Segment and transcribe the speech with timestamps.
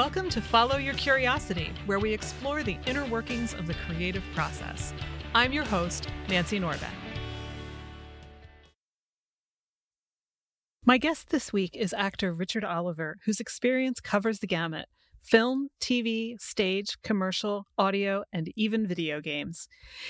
[0.00, 4.94] Welcome to Follow Your Curiosity, where we explore the inner workings of the creative process.
[5.34, 6.94] I'm your host, Nancy Norbeck.
[10.86, 14.86] My guest this week is actor Richard Oliver, whose experience covers the gamut
[15.20, 19.68] film, TV, stage, commercial, audio, and even video games.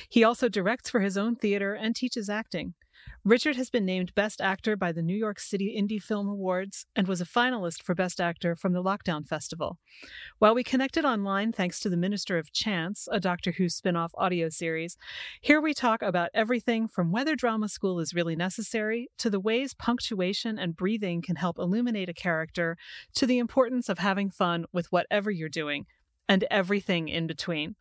[0.08, 2.74] He also directs for his own theater and teaches acting.
[3.24, 7.06] Richard has been named Best Actor by the New York City Indie Film Awards and
[7.06, 9.78] was a finalist for Best Actor from the Lockdown Festival.
[10.38, 14.12] While we connected online thanks to the Minister of Chance, a Doctor Who spin off
[14.14, 14.96] audio series,
[15.42, 19.74] here we talk about everything from whether drama school is really necessary to the ways
[19.74, 22.78] punctuation and breathing can help illuminate a character
[23.16, 25.84] to the importance of having fun with whatever you're doing
[26.26, 27.74] and everything in between.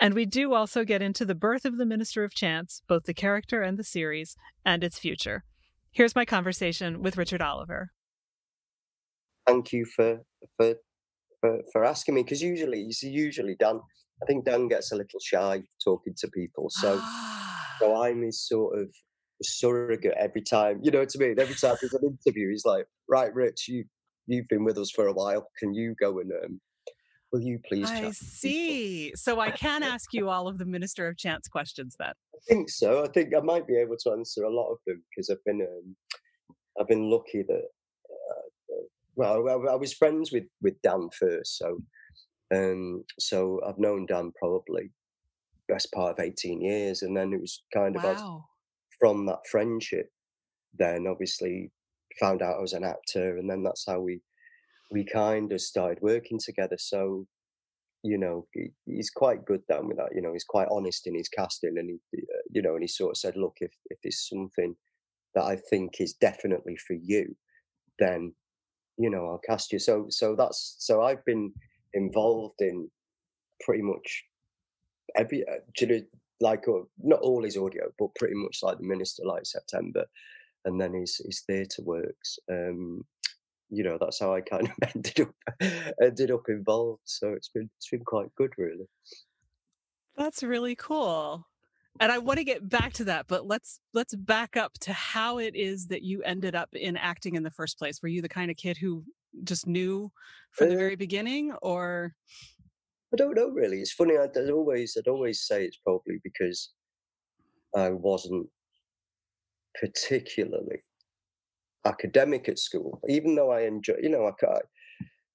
[0.00, 3.14] And we do also get into the birth of the Minister of Chance, both the
[3.14, 5.44] character and the series, and its future.
[5.90, 7.92] Here's my conversation with Richard Oliver.
[9.46, 10.22] Thank you for
[10.56, 10.74] for
[11.40, 13.80] for, for asking me because usually it's usually Dan.
[14.22, 17.00] I think Dan gets a little shy talking to people, so
[17.78, 18.88] so I'm his sort of
[19.42, 20.80] surrogate every time.
[20.82, 21.38] You know what I mean?
[21.38, 23.84] Every time there's an interview, he's like, "Right, Rich, you
[24.26, 25.48] you've been with us for a while.
[25.58, 26.60] Can you go and um,
[27.34, 27.90] Will you please?
[27.90, 29.12] I see.
[29.16, 32.12] So I can ask you all of the Minister of Chance questions then.
[32.32, 33.02] I think so.
[33.02, 35.60] I think I might be able to answer a lot of them because I've been
[35.60, 35.96] um,
[36.78, 37.64] I've been lucky that
[38.08, 38.82] uh,
[39.16, 41.78] well I, I, was friends with with Dan first, so
[42.54, 44.92] um, so I've known Dan probably
[45.66, 48.44] best part of eighteen years, and then it was kind of wow.
[49.00, 50.08] from that friendship.
[50.78, 51.72] Then obviously
[52.20, 54.20] found out I was an actor, and then that's how we
[54.90, 56.76] we kind of started working together.
[56.78, 57.26] So,
[58.02, 60.14] you know, he, he's quite good down with that.
[60.14, 62.88] You know, he's quite honest in his casting, and he, uh, you know, and he
[62.88, 64.76] sort of said, "Look, if if there's something
[65.34, 67.34] that I think is definitely for you,
[67.98, 68.34] then,
[68.98, 71.52] you know, I'll cast you." So, so that's so I've been
[71.94, 72.90] involved in
[73.60, 74.24] pretty much
[75.16, 75.96] every, uh,
[76.40, 80.04] like uh, not all his audio, but pretty much like the Minister, like September,
[80.64, 82.38] and then his his theatre works.
[82.50, 83.04] Um,
[83.70, 85.70] you know that's how I kind of ended up
[86.02, 87.02] ended up involved.
[87.04, 88.86] So it's been it's been quite good, really.
[90.16, 91.46] That's really cool.
[92.00, 95.38] And I want to get back to that, but let's let's back up to how
[95.38, 98.02] it is that you ended up in acting in the first place.
[98.02, 99.04] Were you the kind of kid who
[99.44, 100.10] just knew
[100.50, 102.14] from the uh very beginning, or?
[103.12, 103.80] I don't know really.
[103.80, 104.16] It's funny.
[104.16, 106.72] I'd, I'd always I'd always say it's probably because
[107.76, 108.48] I wasn't
[109.80, 110.82] particularly
[111.84, 114.58] academic at school, even though I enjoy, you know, I, can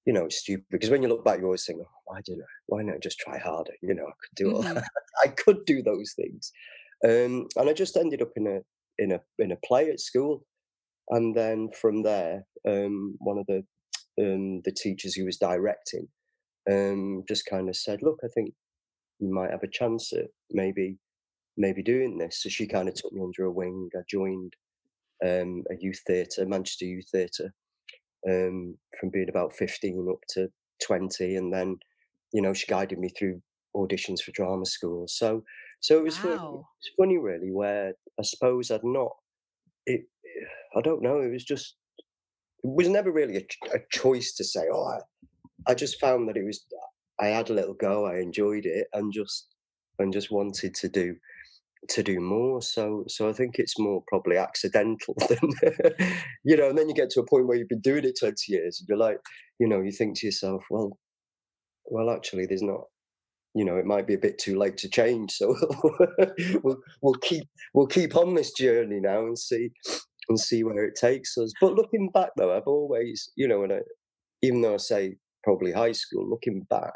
[0.06, 2.42] you know, it's stupid because when you look back, you always think, oh, why didn't
[2.42, 3.72] I, why not just try harder?
[3.82, 4.78] You know, I could do all, mm-hmm.
[5.24, 6.52] I could do those things.
[7.04, 8.60] Um, and I just ended up in a,
[8.98, 10.44] in a, in a play at school.
[11.10, 13.64] And then from there, um, one of the,
[14.20, 16.08] um, the teachers who was directing,
[16.70, 18.52] um, just kind of said, look, I think
[19.18, 20.98] you might have a chance at maybe,
[21.56, 22.42] maybe doing this.
[22.42, 23.90] So she kind of took me under a wing.
[23.94, 24.54] I joined
[25.24, 27.52] um, a youth theatre, Manchester Youth Theatre,
[28.28, 30.48] um, from being about 15 up to
[30.84, 31.36] 20.
[31.36, 31.76] And then,
[32.32, 33.40] you know, she guided me through
[33.76, 35.06] auditions for drama school.
[35.08, 35.44] So,
[35.80, 36.22] so it was, wow.
[36.22, 39.12] funny, it was funny, really, where I suppose I'd not,
[39.86, 40.02] it,
[40.76, 41.76] I don't know, it was just,
[42.62, 46.36] it was never really a, a choice to say, oh, I, I just found that
[46.36, 46.64] it was,
[47.18, 49.48] I had a little go, I enjoyed it, and just,
[49.98, 51.14] and just wanted to do
[51.88, 52.62] to do more.
[52.62, 55.50] So so I think it's more probably accidental than
[56.44, 58.36] you know, and then you get to a point where you've been doing it 20
[58.48, 59.18] years and you're like,
[59.58, 60.98] you know, you think to yourself, well,
[61.86, 62.82] well actually there's not
[63.54, 65.32] you know, it might be a bit too late to change.
[65.32, 65.56] So
[66.62, 69.70] we'll we'll keep we'll keep on this journey now and see
[70.28, 71.52] and see where it takes us.
[71.60, 73.80] But looking back though, I've always, you know, and I,
[74.42, 76.94] even though I say probably high school, looking back,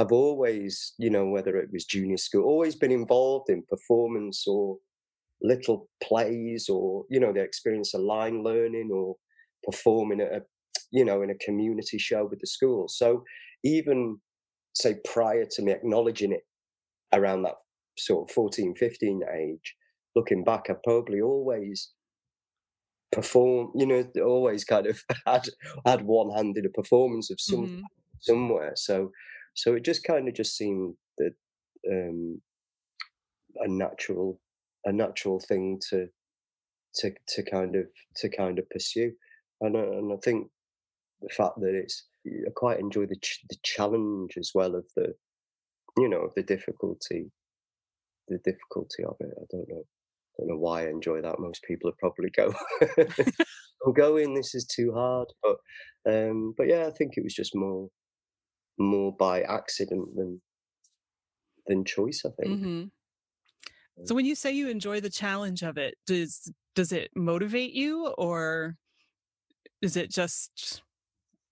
[0.00, 4.78] I've always, you know, whether it was junior school, always been involved in performance or
[5.42, 9.16] little plays or, you know, the experience of line learning or
[9.62, 10.40] performing at a,
[10.90, 12.88] you know, in a community show with the school.
[12.88, 13.24] So
[13.62, 14.18] even
[14.74, 16.46] say prior to me acknowledging it
[17.12, 17.56] around that
[17.98, 19.76] sort of 14, 15 age,
[20.16, 21.90] looking back, I probably always
[23.12, 25.46] perform, you know, always kind of had
[25.84, 27.80] had one hand in a performance of some mm-hmm.
[28.20, 28.72] somewhere.
[28.76, 29.10] So
[29.60, 31.34] so it just kind of just seemed that
[31.90, 32.40] um,
[33.56, 34.40] a natural
[34.86, 36.06] a natural thing to
[36.94, 37.84] to to kind of
[38.16, 39.12] to kind of pursue,
[39.60, 40.48] and uh, and I think
[41.20, 45.12] the fact that it's I quite enjoy the ch- the challenge as well of the
[45.98, 47.30] you know of the difficulty
[48.28, 49.34] the difficulty of it.
[49.36, 49.82] I don't know.
[49.84, 51.38] I don't know why I enjoy that.
[51.38, 52.54] Most people would probably go,
[53.86, 54.32] "I'm going.
[54.32, 55.56] This is too hard." But,
[56.10, 57.90] um, but yeah, I think it was just more
[58.80, 60.40] more by accident than
[61.66, 62.22] than choice.
[62.24, 62.58] I think.
[62.58, 64.06] Mm-hmm.
[64.06, 68.08] So when you say you enjoy the challenge of it, does does it motivate you,
[68.18, 68.76] or
[69.82, 70.82] is it just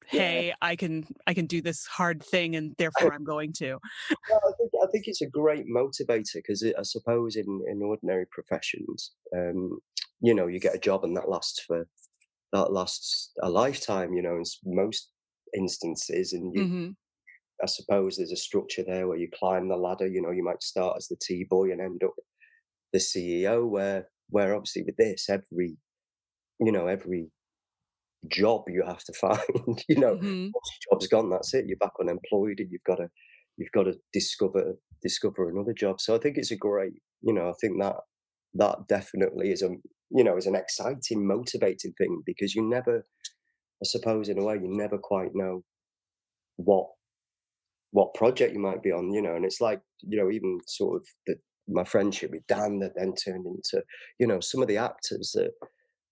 [0.09, 3.73] hey i can i can do this hard thing and therefore i'm going to
[4.31, 8.27] well, I, think, I think it's a great motivator because i suppose in in ordinary
[8.31, 9.79] professions um,
[10.21, 11.87] you know you get a job and that lasts for
[12.53, 15.11] that lasts a lifetime you know in most
[15.55, 16.91] instances and you mm-hmm.
[17.63, 20.63] I suppose there's a structure there where you climb the ladder you know you might
[20.63, 22.13] start as the t boy and end up
[22.93, 25.77] the ceo where where obviously with this every
[26.61, 27.31] you know every
[28.27, 29.85] job you have to find.
[29.89, 30.49] you know, mm-hmm.
[30.53, 31.67] once your job's gone, that's it.
[31.67, 33.09] You're back unemployed, and you've got to
[33.57, 36.01] you've got to discover discover another job.
[36.01, 37.97] So I think it's a great, you know, I think that
[38.55, 39.69] that definitely is a
[40.11, 43.05] you know is an exciting, motivating thing because you never,
[43.83, 45.63] I suppose, in a way, you never quite know
[46.57, 46.87] what
[47.93, 50.97] what project you might be on, you know, and it's like you know even sort
[50.97, 51.37] of the
[51.69, 53.85] my friendship with Dan that then turned into
[54.19, 55.53] you know some of the actors that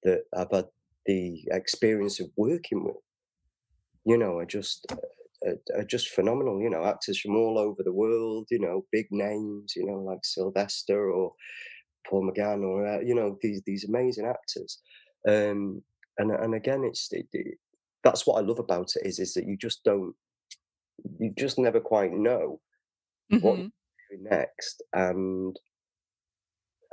[0.02, 0.66] that I've had
[1.06, 2.96] the experience of working with,
[4.04, 4.86] you know, are just
[5.44, 6.60] are, are, just phenomenal.
[6.60, 8.46] You know, actors from all over the world.
[8.50, 9.74] You know, big names.
[9.76, 11.32] You know, like Sylvester or
[12.08, 14.80] Paul McGann, or uh, you know, these these amazing actors.
[15.28, 15.82] Um,
[16.18, 17.58] and and again, it's it, it,
[18.04, 20.14] that's what I love about it is is that you just don't,
[21.18, 22.60] you just never quite know
[23.32, 23.46] mm-hmm.
[23.46, 25.56] what you're next, and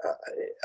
[0.07, 0.13] uh,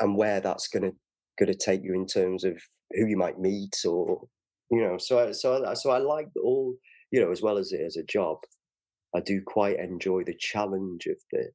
[0.01, 0.93] and where that's going to
[1.39, 2.61] going to take you in terms of
[2.93, 4.27] who you might meet or
[4.71, 6.75] you know so so so I like all
[7.11, 8.39] you know as well as it as a job
[9.15, 11.51] I do quite enjoy the challenge of the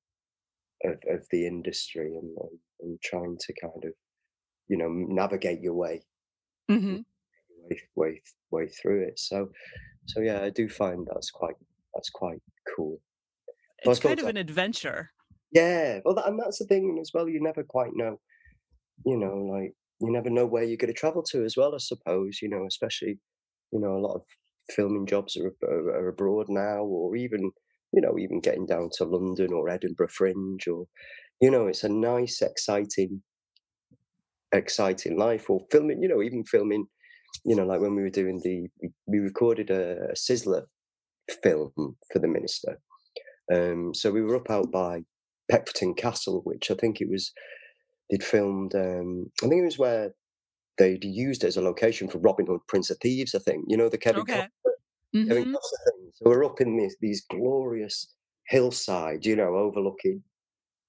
[0.90, 2.36] of, of the industry and,
[2.82, 3.92] and trying to kind of
[4.68, 6.02] you know navigate your way
[6.70, 7.00] mm-hmm.
[7.70, 9.50] way, way way through it so
[10.06, 11.56] so yeah I do find that's quite
[11.94, 12.42] that's quite
[12.76, 13.00] cool
[13.84, 15.12] it's kind of that, an adventure
[15.52, 18.18] yeah well that, and that's the thing as well you never quite know
[19.06, 19.74] you know like
[20.04, 21.74] you never know where you're going to travel to as well.
[21.74, 23.20] I suppose you know, especially
[23.72, 24.22] you know, a lot of
[24.70, 27.52] filming jobs are, are, are abroad now, or even
[27.92, 30.86] you know, even getting down to London or Edinburgh Fringe, or
[31.42, 33.22] you know, it's a nice, exciting,
[34.52, 35.50] exciting life.
[35.50, 36.86] Or filming, you know, even filming,
[37.46, 40.64] you know, like when we were doing the, we, we recorded a, a Sizzler
[41.44, 41.72] film
[42.12, 42.80] for the minister.
[43.52, 45.04] Um, so we were up out by
[45.52, 47.32] Peckforton Castle, which I think it was
[48.10, 48.76] they'd filmed.
[48.76, 50.14] Um, I think it was where
[50.78, 53.36] they'd used it as a location for Robin Hood, Prince of Thieves.
[53.36, 54.34] I think you know the Kevin okay.
[54.34, 55.28] Costner, mm-hmm.
[55.28, 56.12] Kevin Costner thing.
[56.14, 58.14] So we're up in these these glorious
[58.48, 60.24] hillside, you know, overlooking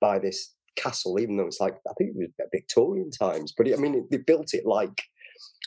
[0.00, 1.18] by this castle.
[1.18, 4.18] Even though it's like I think it was Victorian times, but it, I mean they
[4.18, 5.02] built it like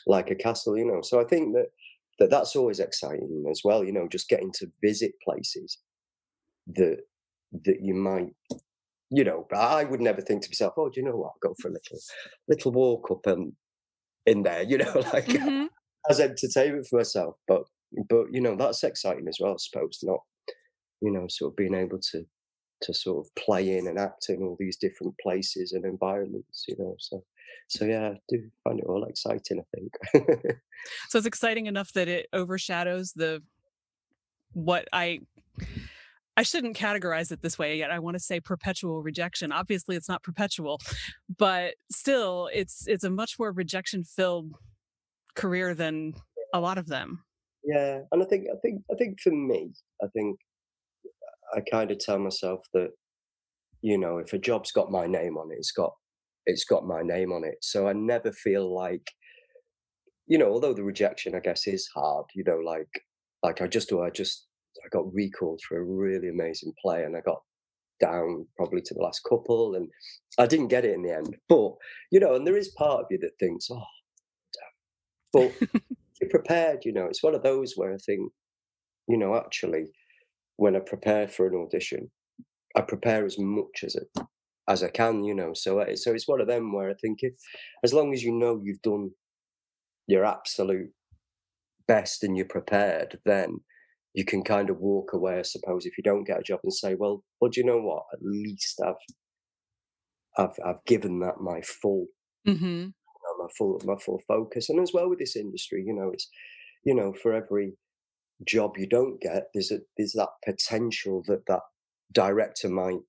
[0.06, 1.00] like a castle, you know.
[1.02, 1.66] So I think that
[2.18, 3.84] that that's always exciting as well.
[3.84, 5.78] You know, just getting to visit places
[6.74, 6.98] that
[7.64, 8.32] that you might
[9.10, 11.28] you know, I would never think to myself, oh, do you know what?
[11.28, 11.98] I'll go for a little
[12.48, 13.52] little walk up and
[14.26, 15.66] in there, you know, like mm-hmm.
[16.10, 17.36] as entertainment for myself.
[17.46, 17.62] But
[18.08, 20.20] but you know, that's exciting as well, I suppose, not,
[21.00, 22.24] you know, sort of being able to
[22.82, 26.76] to sort of play in and act in all these different places and environments, you
[26.78, 26.94] know.
[26.98, 27.24] So
[27.68, 30.56] so yeah, I do find it all exciting, I think.
[31.08, 33.42] so it's exciting enough that it overshadows the
[34.52, 35.20] what I
[36.38, 37.90] I shouldn't categorize it this way yet.
[37.90, 39.50] I want to say perpetual rejection.
[39.50, 40.78] Obviously, it's not perpetual,
[41.36, 44.52] but still, it's it's a much more rejection filled
[45.34, 46.14] career than
[46.54, 47.24] a lot of them.
[47.64, 50.38] Yeah, and I think I think I think for me, I think
[51.54, 52.90] I kind of tell myself that
[53.82, 55.92] you know if a job's got my name on it, it's got
[56.48, 57.58] it's got my name on it.
[57.60, 59.12] So I never feel like
[60.26, 62.26] you know, although the rejection I guess is hard.
[62.34, 62.88] You know, like
[63.42, 64.46] like I just do I just
[64.84, 67.40] I got recalled for a really amazing play, and I got
[68.00, 69.88] down probably to the last couple, and
[70.38, 71.36] I didn't get it in the end.
[71.48, 71.72] But
[72.10, 73.82] you know, and there is part of you that thinks, oh,
[74.54, 75.50] damn.
[75.60, 75.82] but
[76.20, 76.84] you're prepared.
[76.84, 78.32] You know, it's one of those where I think,
[79.08, 79.86] you know, actually,
[80.56, 82.10] when I prepare for an audition,
[82.76, 84.08] I prepare as much as it
[84.68, 85.24] as I can.
[85.24, 87.34] You know, so uh, so it's one of them where I think if
[87.82, 89.10] as long as you know you've done
[90.06, 90.90] your absolute
[91.86, 93.60] best and you're prepared, then
[94.14, 96.72] you can kind of walk away, I suppose, if you don't get a job and
[96.72, 98.04] say, well, well, do you know what?
[98.12, 98.94] At least I've
[100.36, 102.06] I've I've given that my full
[102.46, 102.86] mm-hmm.
[103.38, 104.68] my full my full focus.
[104.68, 106.28] And as well with this industry, you know, it's
[106.84, 107.74] you know, for every
[108.46, 111.62] job you don't get, there's a there's that potential that that
[112.12, 113.00] director might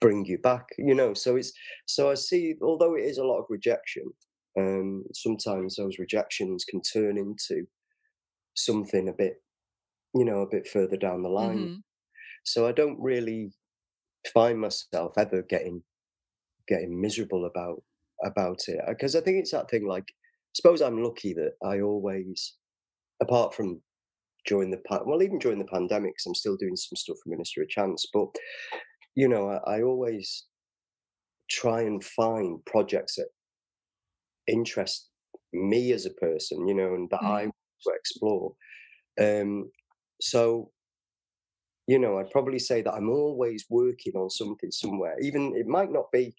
[0.00, 1.14] bring you back, you know.
[1.14, 1.52] So it's
[1.86, 4.04] so I see, although it is a lot of rejection,
[4.58, 7.66] um, sometimes those rejections can turn into
[8.56, 9.42] something a bit
[10.14, 11.68] you know, a bit further down the line.
[11.68, 11.82] hmm
[12.44, 13.52] So I don't really
[14.34, 15.82] find myself ever getting
[16.68, 17.82] getting miserable about
[18.24, 19.86] about it because I think it's that thing.
[19.86, 22.56] Like, I suppose I'm lucky that I always,
[23.22, 23.82] apart from
[24.46, 27.62] during the pa- well, even during the pandemics, I'm still doing some stuff for Minister
[27.62, 28.06] of Chance.
[28.12, 28.28] But
[29.20, 30.46] you know, I, I always
[31.50, 33.28] try and find projects that
[34.46, 35.10] interest
[35.52, 37.54] me as a person, you know, and that I hmm want
[37.86, 38.54] to explore.
[39.20, 39.72] Um,
[40.20, 40.72] so
[41.86, 45.16] you know, I'd probably say that I'm always working on something somewhere.
[45.20, 46.34] Even it might not be,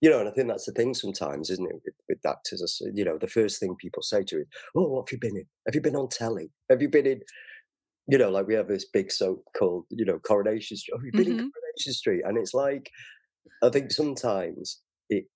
[0.00, 2.82] you know, and I think that's the thing sometimes, isn't it, with, with actors?
[2.94, 5.46] You know, the first thing people say to you "Oh, what have you been in?
[5.66, 6.50] Have you been on telly?
[6.70, 7.22] Have you been in?"
[8.08, 10.94] You know, like we have this big soap called, you know, Coronation Street.
[10.98, 12.90] Oh, you've been in hmm Coronation Street, and it's like
[13.62, 15.26] I think sometimes it,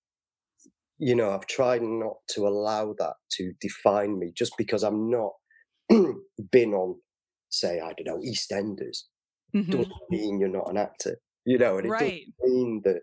[0.98, 5.32] you know, I've tried not to allow that to define me just because I'm not
[6.52, 7.00] been on,
[7.50, 8.98] say, I don't know, EastEnders
[9.54, 13.02] hmm doesn't mean you're not an actor, you know, and it doesn't mean that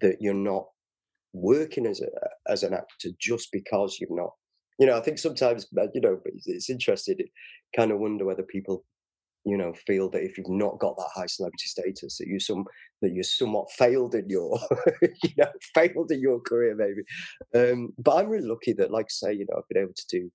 [0.00, 0.66] that you're not
[1.34, 2.08] working as a
[2.50, 4.32] as an actor just because you're not.
[4.78, 7.18] You know, I think sometimes, uh, you know, it's, it's interesting.
[7.74, 8.84] Kind of wonder whether people,
[9.44, 12.64] you know, feel that if you've not got that high celebrity status, that you some
[13.02, 14.58] that you somewhat failed in your,
[15.02, 17.02] you know, failed in your career, maybe.
[17.54, 20.06] Um, but I'm really lucky that, like I say, you know, I've been able to
[20.08, 20.30] do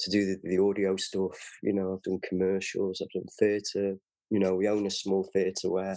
[0.00, 1.38] to do the, the audio stuff.
[1.62, 3.96] You know, I've done commercials, I've done theatre.
[4.30, 5.96] You know, we own a small theatre where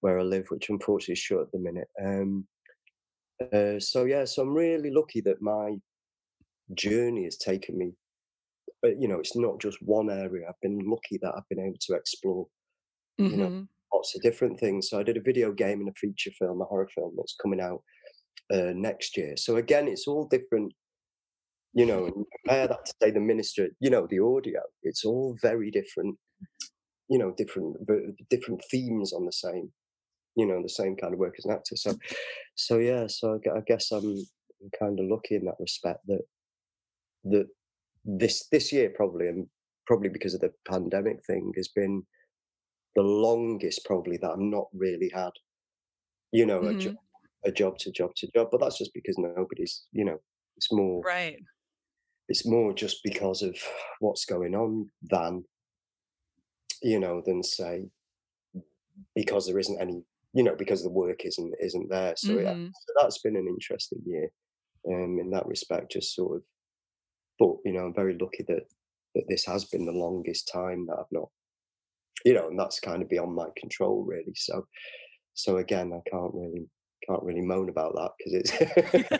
[0.00, 1.88] where I live, which unfortunately is shut at the minute.
[2.00, 2.46] Um,
[3.52, 5.76] uh, so yeah, so I'm really lucky that my
[6.74, 7.92] journey has taken me.
[8.82, 10.46] But you know, it's not just one area.
[10.48, 12.46] I've been lucky that I've been able to explore,
[13.28, 14.88] you know, hmm lots of different things.
[14.90, 17.60] So I did a video game and a feature film, a horror film that's coming
[17.60, 17.82] out
[18.52, 19.36] uh, next year.
[19.36, 20.72] So again, it's all different.
[21.72, 23.68] You know, and compare that to say the minister.
[23.80, 24.60] You know, the audio.
[24.82, 26.16] It's all very different.
[27.08, 27.76] You know, different
[28.30, 29.72] different themes on the same.
[30.36, 31.76] You know, the same kind of work as an actor.
[31.76, 31.94] So,
[32.56, 33.06] so yeah.
[33.08, 34.16] So I I guess I'm
[34.78, 36.22] kind of lucky in that respect that
[37.24, 37.48] that
[38.04, 39.48] this this year probably and
[39.86, 42.04] probably because of the pandemic thing has been
[42.96, 45.32] the longest probably that I've not really had
[46.32, 46.98] you know a, hmm jo-
[47.44, 50.18] a job to job to job but that's just because nobody's you know
[50.56, 51.44] it's more Right.
[52.28, 53.56] it's more just because of
[54.00, 55.44] what's going on than
[56.82, 57.90] you know than say
[59.14, 60.02] because there isn't any
[60.32, 62.14] you know because the work isn't isn't there.
[62.16, 64.30] So yeah hmm so that's been an interesting year
[64.88, 66.42] um in that respect just sort of
[67.38, 68.64] but you know i'm very lucky that
[69.14, 71.28] that this has been the longest time that i've not
[72.24, 74.66] you know and that's kind of beyond my control really so
[75.34, 76.66] so again i can't really
[77.08, 79.12] can't really moan about that because it's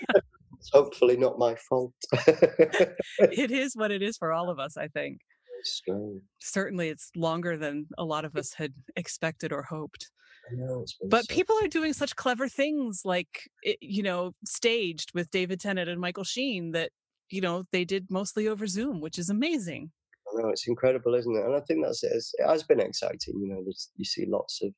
[0.58, 4.88] it's hopefully not my fault it is what it is for all of us, I
[4.88, 5.20] think.
[5.62, 6.22] Strange.
[6.40, 10.10] Certainly, it's longer than a lot of us had expected or hoped.
[10.50, 15.12] I know But so people are doing such clever things like, eh, you know, staged
[15.14, 16.90] with David Tennant and Michael Sheen that,
[17.34, 19.90] you know, they did mostly over Zoom, which is amazing.
[20.28, 21.44] I know it's incredible, isn't it?
[21.44, 22.12] And I think that's it.
[22.14, 23.34] It's, it has been exciting.
[23.40, 23.64] You know,
[23.96, 24.72] you see lots of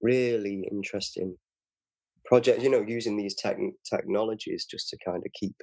[0.00, 1.36] really interesting
[2.24, 2.62] projects.
[2.62, 3.58] You know, using these tech
[3.88, 5.54] technologies just to kind of keep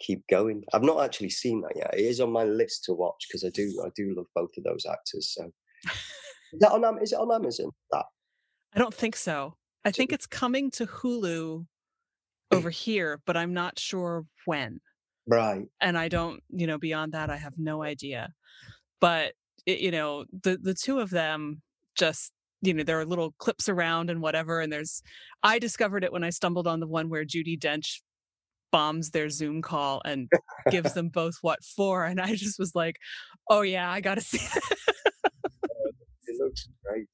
[0.00, 0.62] keep going.
[0.72, 1.94] I've not actually seen that yet.
[1.94, 4.64] It is on my list to watch because I do I do love both of
[4.64, 5.34] those actors.
[5.34, 5.50] So
[6.52, 7.70] is that on is it on Amazon?
[7.90, 8.04] That
[8.74, 9.54] I don't think so.
[9.84, 11.66] I think it's coming to Hulu
[12.52, 14.80] over here, but I'm not sure when.
[15.26, 15.66] Right?
[15.80, 18.32] and I don't, you know, beyond that, I have no idea.
[19.00, 19.34] But
[19.66, 21.62] it, you know, the the two of them
[21.94, 24.60] just, you know, there are little clips around and whatever.
[24.60, 25.02] And there's,
[25.42, 28.00] I discovered it when I stumbled on the one where Judi Dench
[28.70, 30.28] bombs their Zoom call and
[30.70, 32.96] gives them both what for, and I just was like,
[33.48, 34.40] oh yeah, I got to see.
[36.26, 37.06] It looks great.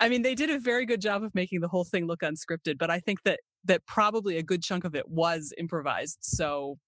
[0.00, 2.78] I mean, they did a very good job of making the whole thing look unscripted,
[2.78, 6.18] but I think that that probably a good chunk of it was improvised.
[6.22, 6.78] So,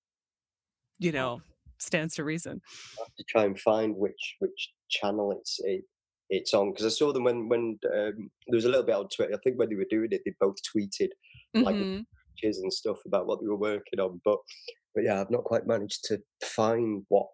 [0.99, 1.43] you know,
[1.79, 2.61] stands to reason.
[2.99, 5.85] I have to try and find which which channel it's it,
[6.31, 9.09] it's on because I saw them when when um, there was a little bit on
[9.09, 9.35] Twitter.
[9.35, 11.09] I think when they were doing it, they both tweeted
[11.63, 12.07] like Mhm.
[12.37, 14.21] pictures and stuff about what they were working on.
[14.25, 14.39] But
[14.95, 17.29] but yeah, I've not quite managed to find what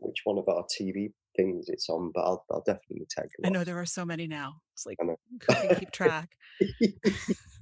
[0.00, 2.12] which one of our TV things it's on.
[2.14, 4.62] But I'll I'll definitely take I know there are so many now.
[4.74, 6.36] It's like who can keep track?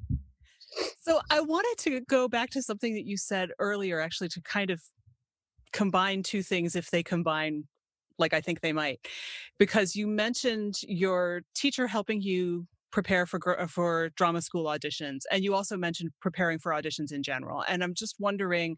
[1.00, 4.71] So I wanted to go back to something that you said earlier, actually, to kind
[4.71, 4.83] of
[5.73, 7.64] combine two things if they combine
[8.18, 9.06] like I think they might,
[9.59, 15.54] because you mentioned your teacher helping you prepare for for drama school auditions, and you
[15.54, 17.62] also mentioned preparing for auditions in general.
[17.68, 18.76] And I'm just wondering,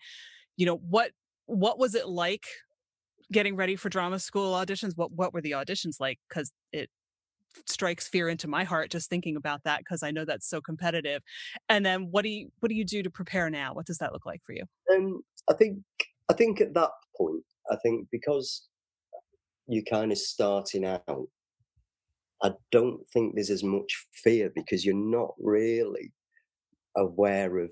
[0.57, 1.12] you know, what
[1.47, 2.47] what was it like
[3.33, 6.88] getting ready for drama school auditions what what were the auditions like because it
[7.67, 11.23] strikes fear into my heart just thinking about that because I know that's so competitive.
[11.69, 13.75] And then what do you what do you do to prepare now?
[13.75, 14.65] What does that look like for you?
[14.95, 15.79] Um, I think
[16.29, 18.67] I think at that point, I think because
[19.67, 21.29] you're kind of starting out,
[22.43, 26.12] I don't think there's as much fear because you're not really
[26.97, 27.71] aware of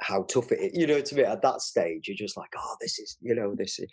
[0.00, 0.70] how tough it is.
[0.74, 3.54] You know, to me at that stage, you're just like, oh, this is, you know,
[3.56, 3.88] this is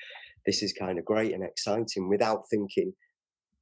[0.45, 2.93] this is kind of great and exciting without thinking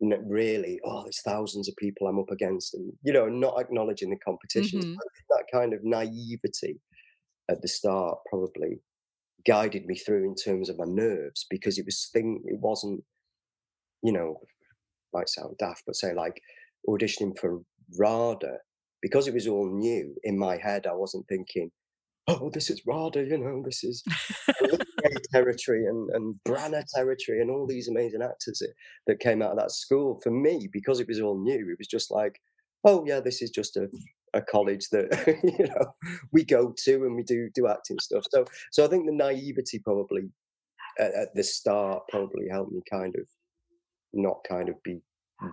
[0.01, 4.17] really, oh, there's thousands of people I'm up against, and you know, not acknowledging the
[4.17, 4.79] competition.
[4.79, 4.93] Mm-hmm.
[5.29, 6.79] That kind of naivety
[7.49, 8.79] at the start probably
[9.45, 12.41] guided me through in terms of my nerves because it was thing.
[12.45, 13.01] It wasn't,
[14.03, 14.37] you know,
[15.13, 16.39] might sound daft, but say like
[16.87, 17.59] auditioning for
[17.97, 18.57] RADA
[19.01, 20.85] because it was all new in my head.
[20.85, 21.71] I wasn't thinking,
[22.29, 24.03] oh, this is RADA, you know, this is
[25.31, 28.73] territory and, and Branagh territory and all these amazing actors that,
[29.07, 30.19] that came out of that school.
[30.23, 32.39] For me, because it was all new, it was just like,
[32.85, 33.87] oh yeah, this is just a,
[34.33, 35.09] a college that
[35.59, 35.93] you know
[36.31, 38.23] we go to and we do do acting stuff.
[38.29, 40.29] So so I think the naivety probably
[40.99, 43.25] at, at the start probably helped me kind of
[44.13, 45.01] not kind of be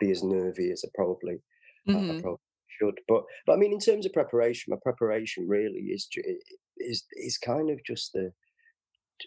[0.01, 1.37] be as nervy as I probably,
[1.89, 2.11] mm-hmm.
[2.11, 2.41] uh, I probably
[2.81, 3.01] should.
[3.09, 6.09] But but I mean, in terms of preparation, my preparation really is
[6.79, 8.33] is is kind of just the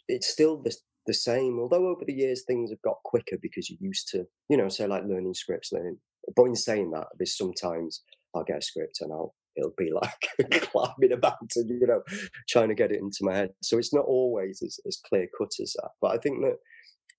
[0.08, 0.76] it's still the
[1.08, 1.60] the same.
[1.60, 4.88] Although over the years things have got quicker because you're used to you know say
[4.88, 5.98] like learning scripts, learning.
[6.36, 8.04] But in saying that, there's sometimes
[8.36, 12.02] I'll get a script and I'll it'll be like climbing about and you know
[12.48, 13.52] trying to get it into my head.
[13.64, 15.90] So it's not always as, as clear cut as that.
[16.02, 16.58] But I think that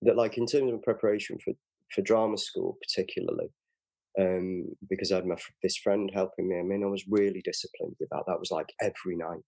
[0.03, 1.53] that like in terms of preparation for
[1.93, 3.49] for drama school particularly
[4.19, 6.59] um, because I had my this friend helping me.
[6.59, 8.23] I mean, I was really disciplined with that.
[8.27, 9.41] That was like every night,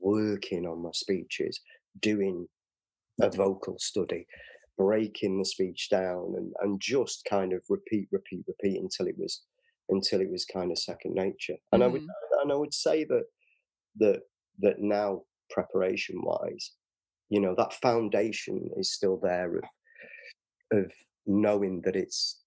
[0.00, 1.60] working on my speeches,
[2.00, 2.46] doing
[3.20, 4.26] a vocal study,
[4.78, 9.42] breaking the speech down, and and just kind of repeat, repeat, repeat until it was
[9.88, 11.56] until it was kind of second nature.
[11.72, 11.86] And mm.
[11.86, 12.40] I would mm-hmm.
[12.42, 13.24] and I would say that
[13.98, 14.20] that
[14.60, 16.72] that now preparation wise,
[17.28, 19.64] you know, that foundation is still there of
[20.72, 20.92] of
[21.26, 22.39] knowing that it's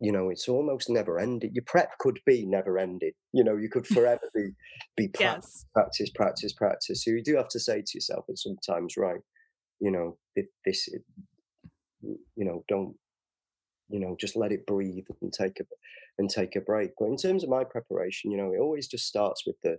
[0.00, 1.50] you know it's almost never ending.
[1.54, 4.50] Your prep could be never ending you know you could forever be
[4.96, 5.66] be practice yes.
[5.74, 7.04] practice practice practice.
[7.04, 9.20] So you do have to say to yourself at sometimes right
[9.80, 10.16] you know
[10.64, 10.88] this
[12.02, 12.94] you know don't
[13.88, 15.64] you know just let it breathe and take a
[16.18, 16.90] and take a break.
[16.98, 19.78] But in terms of my preparation you know it always just starts with the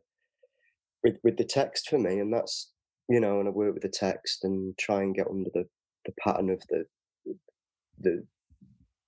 [1.04, 2.72] with with the text for me and that's
[3.10, 5.66] you know and i work with the text and try and get under the
[6.06, 6.86] the pattern of the
[8.00, 8.26] the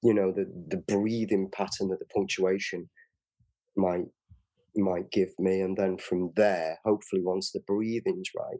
[0.04, 2.90] you know the the breathing pattern that the punctuation
[3.76, 4.06] might
[4.76, 5.62] might give me.
[5.62, 8.60] And then from there hopefully once the breathing's right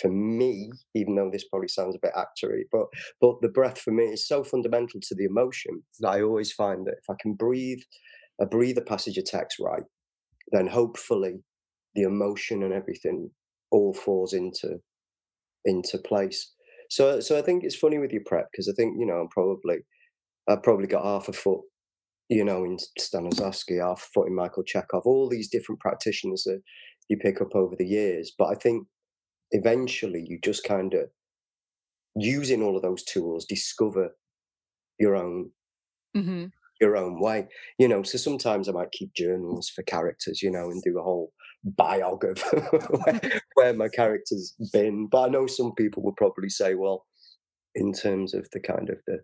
[0.00, 2.84] for me even though this probably sounds a bit actory but
[3.18, 6.86] but the breath for me is so fundamental to the emotion that i always find
[6.86, 7.80] that if i can breathe
[8.38, 9.84] a breathe a passage of text right
[10.52, 11.42] then hopefully
[11.94, 13.30] the emotion and everything
[13.70, 14.78] all falls into
[15.64, 16.52] into place.
[16.88, 19.28] So so i think it's funny with your prep because i think you know i'm
[19.28, 19.78] probably
[20.48, 21.60] I've probably got half a foot,
[22.28, 26.60] you know, in Stanislavski, half a foot in Michael Chekhov, all these different practitioners that
[27.08, 28.32] you pick up over the years.
[28.36, 28.86] But I think
[29.52, 31.08] eventually you just kind of,
[32.16, 34.16] using all of those tools, discover
[34.98, 35.50] your own.
[36.16, 36.46] Mm-hmm.
[36.80, 38.02] Your own way, you know.
[38.02, 41.32] So sometimes I might keep journals for characters, you know, and do a whole
[41.78, 42.38] biog of
[43.04, 45.08] where, where my character's been.
[45.10, 47.06] But I know some people would probably say, well,
[47.74, 49.20] in terms of the kind of the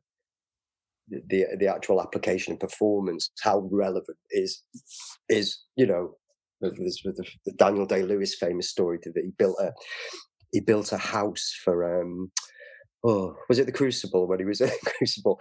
[1.08, 4.62] the the actual application and performance, how relevant is
[5.28, 6.14] is you know
[6.60, 9.72] this with the, the Daniel Day Lewis famous story that he built a
[10.52, 12.30] he built a house for um
[13.04, 15.40] oh was it the Crucible when he was in Crucible?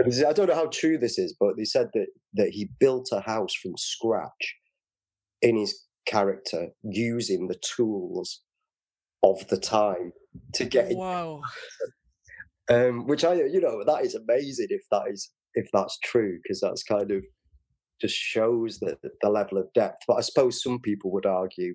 [0.00, 3.20] I don't know how true this is, but they said that that he built a
[3.20, 4.56] house from scratch
[5.42, 8.40] in his character using the tools
[9.22, 10.12] of the time
[10.54, 11.42] to get Wow
[12.70, 16.60] um, which I, you know, that is amazing if that is if that's true because
[16.60, 17.22] that's kind of
[18.00, 20.02] just shows the the level of depth.
[20.06, 21.74] But I suppose some people would argue,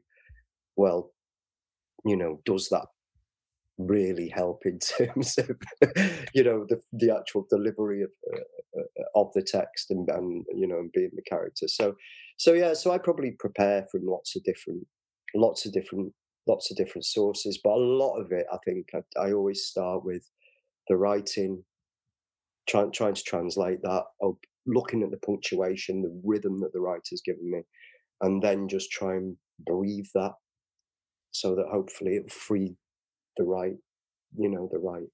[0.76, 1.12] well,
[2.06, 2.86] you know, does that
[3.78, 5.52] really help in terms of
[6.34, 10.68] you know the the actual delivery of uh, uh, of the text and, and you
[10.68, 11.96] know and being the character so
[12.38, 14.86] so yeah so i probably prepare from lots of different
[15.36, 16.12] lots of different
[16.48, 20.04] lots of different sources but a lot of it i think i, I always start
[20.04, 20.28] with
[20.90, 21.64] the writing,
[22.68, 27.22] trying trying to translate that, or looking at the punctuation, the rhythm that the writer's
[27.26, 27.62] given me,
[28.22, 30.34] and then just try and breathe that,
[31.32, 32.76] so that hopefully it'll free
[33.38, 33.76] the right,
[34.38, 35.08] you know, the right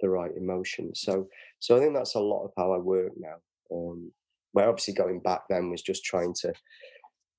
[0.00, 0.94] the right emotion.
[0.94, 3.36] So so I think that's a lot of how I work now.
[3.74, 4.12] Um,
[4.52, 6.52] where obviously going back then was just trying to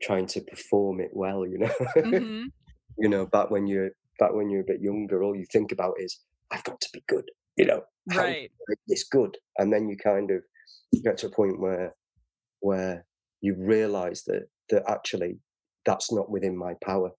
[0.01, 1.71] trying to perform it well, you know.
[1.97, 2.47] Mm-hmm.
[2.97, 5.93] you know, back when you're back when you're a bit younger, all you think about
[5.99, 6.19] is
[6.51, 7.25] I've got to be good,
[7.57, 7.81] you know,
[8.15, 8.49] right?
[8.87, 10.41] It's good, and then you kind of
[11.03, 11.95] get to a point where
[12.59, 13.05] where
[13.41, 15.39] you realise that that actually
[15.85, 17.11] that's not within my power.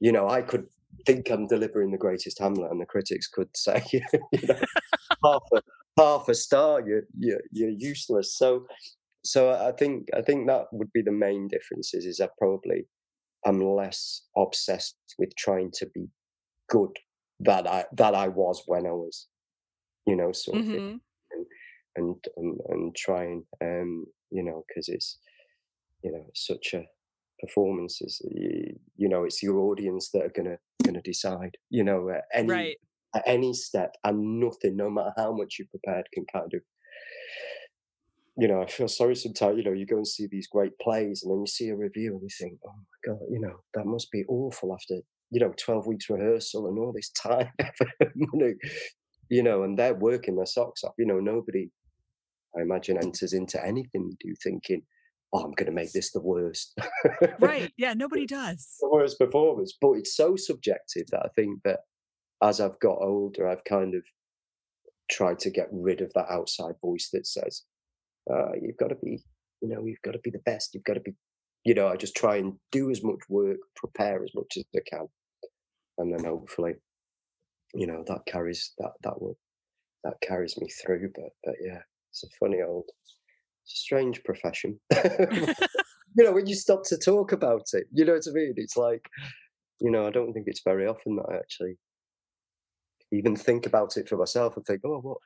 [0.00, 0.66] You know, I could
[1.06, 4.00] think I'm delivering the greatest Hamlet, and the critics could say, you
[4.48, 4.60] know,
[5.24, 5.60] half a
[5.98, 8.36] half a star, you're, you're you're useless.
[8.36, 8.66] So,
[9.24, 12.04] so I think I think that would be the main differences.
[12.04, 12.86] Is I probably
[13.46, 16.06] I'm less obsessed with trying to be
[16.68, 16.96] good
[17.40, 19.28] that I that I was when I was,
[20.06, 20.96] you know, sort of, mm-hmm.
[21.32, 21.46] and,
[21.96, 25.18] and and and trying, um, you know, because it's
[26.02, 26.84] you know such a
[27.40, 32.22] performances you, you, know it's your audience that are gonna gonna decide you know at
[32.32, 32.76] any right.
[33.14, 36.60] at any step and nothing no matter how much you prepared can kind of
[38.36, 41.22] you know i feel sorry sometimes you know you go and see these great plays
[41.22, 43.86] and then you see a review and you think oh my god you know that
[43.86, 44.94] must be awful after
[45.30, 47.50] you know 12 weeks rehearsal and all this time
[48.14, 48.52] you know
[49.30, 51.70] and they're working their socks off you know nobody
[52.56, 54.82] i imagine enters into anything you do thinking
[55.34, 56.78] oh, I'm going to make this the worst.
[57.40, 57.72] right.
[57.76, 57.92] Yeah.
[57.96, 58.76] Nobody does.
[58.80, 59.76] the worst performance.
[59.80, 61.80] But it's so subjective that I think that
[62.42, 64.02] as I've got older, I've kind of
[65.10, 67.62] tried to get rid of that outside voice that says,
[68.32, 69.22] uh, you've got to be,
[69.60, 70.70] you know, you've got to be the best.
[70.72, 71.14] You've got to be,
[71.64, 74.80] you know, I just try and do as much work, prepare as much as I
[74.88, 75.08] can.
[75.98, 76.74] And then hopefully,
[77.74, 79.36] you know, that carries, that, that will,
[80.04, 81.10] that carries me through.
[81.14, 82.84] But, but yeah, it's a funny old,
[83.64, 84.78] it's a strange profession.
[86.16, 88.54] you know, when you stop to talk about it, you know what I mean?
[88.56, 89.08] It's like,
[89.80, 91.76] you know, I don't think it's very often that I actually
[93.12, 95.18] even think about it for myself and think, oh, what,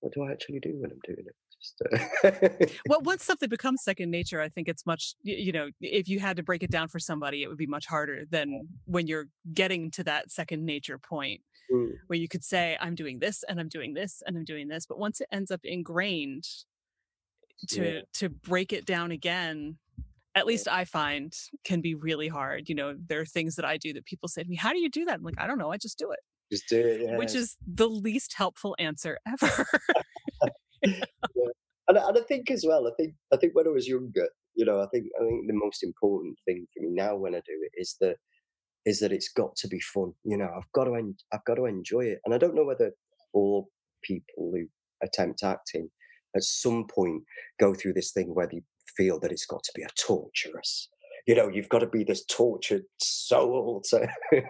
[0.00, 1.36] what do I actually do when I'm doing it?
[1.92, 1.98] Uh...
[2.88, 6.36] well, once something becomes second nature, I think it's much, you know, if you had
[6.36, 9.90] to break it down for somebody, it would be much harder than when you're getting
[9.92, 11.40] to that second nature point
[11.72, 11.92] mm.
[12.06, 14.86] where you could say, I'm doing this and I'm doing this and I'm doing this.
[14.86, 16.44] But once it ends up ingrained,
[17.68, 18.00] to yeah.
[18.12, 19.78] to break it down again
[20.34, 21.32] at least I find
[21.64, 22.68] can be really hard.
[22.68, 24.78] You know, there are things that I do that people say to me, How do
[24.78, 25.14] you do that?
[25.14, 26.18] I'm like, I don't know, I just do it.
[26.50, 27.02] Just do it.
[27.02, 27.16] Yeah.
[27.16, 29.66] Which is the least helpful answer ever.
[30.84, 31.50] Yeah.
[31.88, 34.64] and, and I think as well, I think I think when I was younger, you
[34.64, 37.58] know, I think I think the most important thing for me now when I do
[37.62, 38.16] it is that
[38.86, 40.12] is that it's got to be fun.
[40.24, 42.20] You know, I've got to en- I've got to enjoy it.
[42.24, 42.92] And I don't know whether
[43.32, 43.68] all
[44.02, 44.66] people who
[45.02, 45.88] attempt acting
[46.36, 47.22] at some point
[47.60, 48.62] go through this thing where you
[48.96, 50.88] feel that it's got to be a torturous
[51.26, 54.08] you know you've got to be this tortured soul to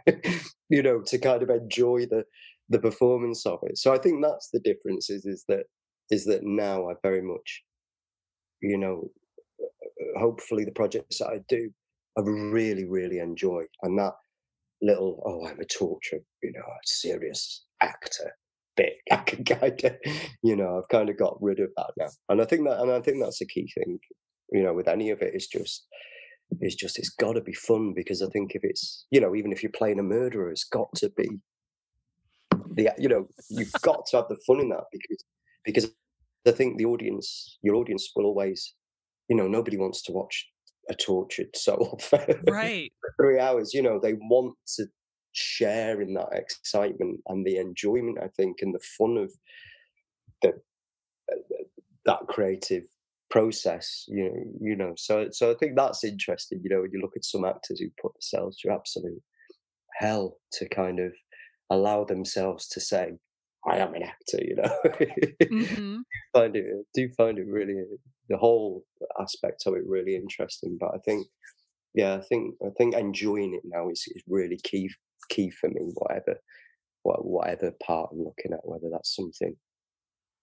[0.69, 2.25] you know to kind of enjoy the
[2.69, 5.65] the performance of it so i think that's the difference is is that
[6.11, 7.63] is that now i very much
[8.61, 9.11] you know
[9.61, 11.71] uh, hopefully the projects that i do
[12.19, 14.15] i really really enjoy and that
[14.83, 18.33] little oh i'm a torture you know a serious actor
[18.77, 18.95] bit.
[19.11, 19.97] I can kind of,
[20.43, 22.91] you know, I've kind of got rid of that now, and I think that, and
[22.91, 23.99] I think that's a key thing,
[24.53, 25.87] you know, with any of it is just,
[26.61, 29.53] it's just, it's got to be fun because I think if it's, you know, even
[29.53, 31.29] if you're playing a murderer, it's got to be
[32.75, 35.25] the, you know, you've got to have the fun in that because,
[35.65, 35.93] because
[36.47, 38.75] I think the audience, your audience will always,
[39.29, 40.47] you know, nobody wants to watch
[40.91, 43.73] a tortured soul for right three hours.
[43.73, 44.87] You know, they want to
[45.33, 49.33] share in that excitement and the enjoyment, I think, and the fun of
[50.43, 50.51] the
[51.33, 51.37] uh,
[52.05, 52.85] that creative
[53.31, 54.05] process.
[54.09, 54.93] You know, you know.
[54.97, 56.61] So, so I think that's interesting.
[56.63, 59.23] You know, when you look at some actors who put themselves through absolute
[59.97, 61.13] hell to kind of
[61.71, 63.13] allow themselves to say,
[63.69, 64.79] "I am an actor," you know.
[64.85, 65.99] mm-hmm.
[66.33, 67.83] find it do find it really
[68.29, 68.85] the whole
[69.21, 70.77] aspect of it really interesting.
[70.79, 71.27] But I think
[71.95, 74.91] yeah, I think I think enjoying it now is, is really key
[75.29, 76.39] key for me, whatever
[77.05, 79.55] whatever part I'm looking at, whether that's something,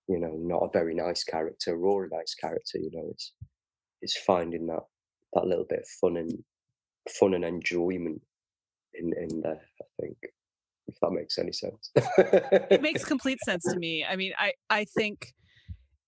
[0.08, 3.34] you know, not a very nice character or a nice character, you know, it's
[4.02, 4.84] it's finding that
[5.34, 6.32] that little bit of fun and
[7.20, 8.22] fun and enjoyment
[8.94, 10.18] in in there, I think.
[10.88, 11.92] If that makes any sense.
[11.96, 14.06] it makes complete sense to me.
[14.06, 15.34] I mean, I I think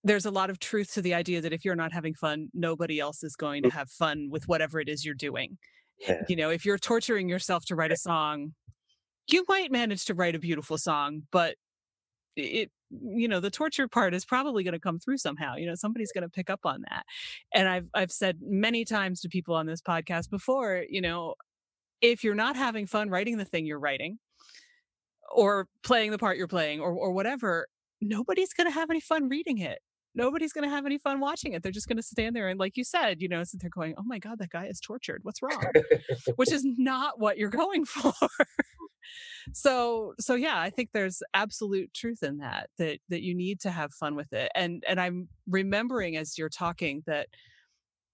[0.04, 3.00] there's a lot of truth to the idea that if you're not having fun, nobody
[3.00, 3.74] else is going to mm.
[3.74, 5.58] have fun with whatever it is you're doing.
[6.00, 6.22] Yeah.
[6.28, 8.54] You know, if you're torturing yourself to write a song,
[9.28, 11.56] you might manage to write a beautiful song, but
[12.36, 15.76] it you know the torture part is probably going to come through somehow you know
[15.76, 17.06] somebody's going to pick up on that
[17.54, 21.34] and i've i've said many times to people on this podcast before you know
[22.02, 24.20] if you're not having fun writing the thing you're writing
[25.32, 27.68] or playing the part you're playing or or whatever
[28.02, 29.80] nobody's going to have any fun reading it
[30.16, 31.64] nobody's going to have any fun watching it.
[31.64, 33.96] They're just going to stand there and, like you said, you know, sit there going,
[33.98, 35.22] "Oh my god, that guy is tortured.
[35.24, 35.64] What's wrong?"
[36.36, 38.14] Which is not what you're going for.
[39.54, 42.70] so, so yeah, I think there's absolute truth in that.
[42.78, 44.52] That that you need to have fun with it.
[44.56, 47.28] And and I'm remembering as you're talking that,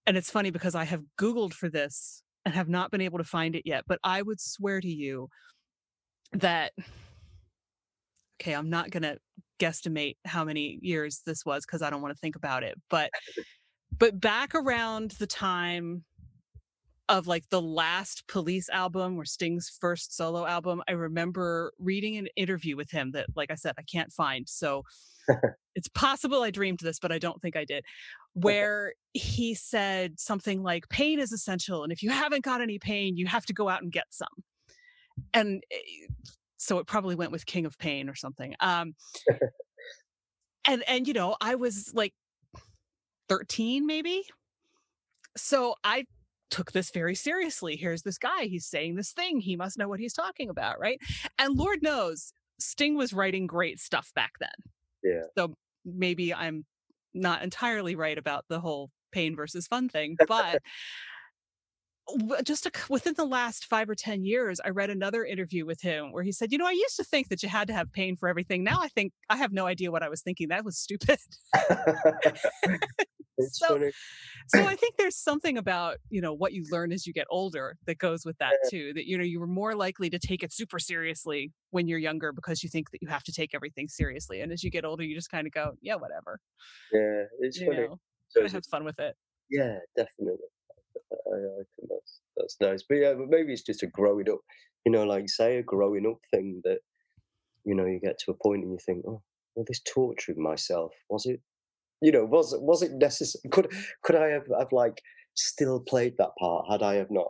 [0.06, 3.24] and it's funny because I have Googled for this and have not been able to
[3.24, 3.84] find it yet.
[3.86, 5.28] But I would swear to you
[6.32, 6.72] that
[8.40, 9.18] okay, I'm not going to
[9.60, 12.74] guesstimate how many years this was because I don't want to think about it.
[12.88, 13.10] But
[13.98, 16.04] but back around the time
[17.08, 22.28] of like the last police album or Sting's first solo album, I remember reading an
[22.36, 24.48] interview with him that, like I said, I can't find.
[24.48, 24.84] So
[25.74, 27.84] it's possible I dreamed this, but I don't think I did.
[28.34, 31.82] Where he said something like, pain is essential.
[31.82, 34.28] And if you haven't got any pain, you have to go out and get some.
[35.34, 36.06] And eh,
[36.56, 38.54] so it probably went with King of Pain or something.
[38.60, 38.94] Um,
[40.66, 42.12] and and you know, I was like
[43.28, 44.24] 13 maybe.
[45.36, 46.04] So I
[46.50, 47.76] took this very seriously.
[47.76, 50.98] Here's this guy, he's saying this thing, he must know what he's talking about, right?
[51.38, 54.50] And Lord knows Sting was writing great stuff back then.
[55.02, 55.22] Yeah.
[55.38, 55.54] So
[55.84, 56.64] maybe I'm
[57.14, 60.60] not entirely right about the whole pain versus fun thing, but
[62.44, 66.12] just a, within the last five or 10 years, I read another interview with him
[66.12, 68.16] where he said, You know, I used to think that you had to have pain
[68.16, 68.64] for everything.
[68.64, 70.48] Now I think I have no idea what I was thinking.
[70.48, 71.18] That was stupid.
[73.50, 73.90] so,
[74.48, 77.76] so I think there's something about, you know, what you learn as you get older
[77.86, 78.92] that goes with that too.
[78.94, 82.32] That, you know, you were more likely to take it super seriously when you're younger
[82.32, 84.40] because you think that you have to take everything seriously.
[84.40, 86.38] And as you get older, you just kind of go, Yeah, whatever.
[86.92, 87.88] Yeah, it's you funny.
[87.88, 89.16] Know, so have fun with it.
[89.50, 90.38] Yeah, definitely.
[91.12, 92.82] I, I think that's that's nice.
[92.88, 94.40] But yeah, but maybe it's just a growing up,
[94.84, 96.78] you know, like say a growing up thing that,
[97.64, 99.22] you know, you get to a point and you think, oh,
[99.54, 101.40] well, this torturing myself was it?
[102.00, 103.42] You know, was it was it necessary?
[103.50, 105.02] Could could I have have like
[105.34, 107.28] still played that part had I have not,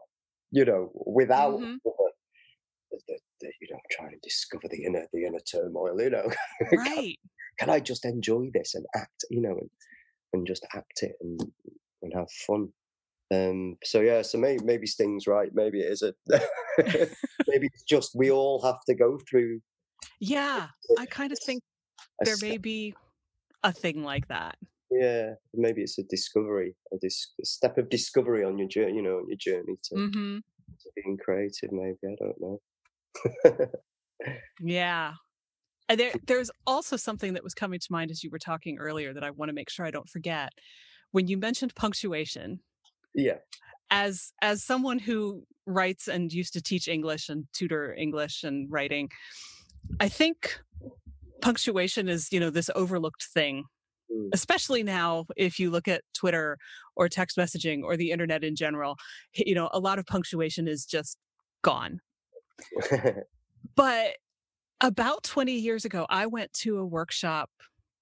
[0.51, 1.77] you know, without mm-hmm.
[1.85, 6.31] the, the, the, you know trying to discover the inner the inner turmoil, you know,
[6.73, 6.87] right?
[6.87, 7.15] can,
[7.59, 9.71] can I just enjoy this and act, you know, and
[10.33, 11.41] and just act it and
[12.03, 12.69] and have fun?
[13.33, 15.51] Um, so yeah, so maybe maybe Sting's right.
[15.55, 16.13] Maybe it is a
[17.49, 19.61] maybe it's just we all have to go through.
[20.19, 21.63] Yeah, I kind of think
[22.21, 22.95] there may be
[23.63, 24.57] a thing like that.
[24.91, 28.97] Yeah, maybe it's a discovery, a, dis- a step of discovery on your journey.
[28.97, 30.39] You know, on your journey to, mm-hmm.
[30.39, 31.71] to being creative.
[31.71, 33.69] Maybe I don't know.
[34.61, 35.13] yeah,
[35.89, 39.13] and there, there's also something that was coming to mind as you were talking earlier
[39.13, 40.51] that I want to make sure I don't forget.
[41.13, 42.61] When you mentioned punctuation,
[43.15, 43.37] yeah
[43.91, 49.09] as as someone who writes and used to teach english and tutor english and writing
[50.01, 50.61] i think
[51.43, 53.65] punctuation is you know this overlooked thing
[54.13, 54.29] mm.
[54.33, 56.57] especially now if you look at twitter
[56.97, 58.97] or text messaging or the internet in general
[59.35, 61.19] you know a lot of punctuation is just
[61.63, 62.01] gone
[63.75, 64.17] but
[64.81, 67.51] about 20 years ago i went to a workshop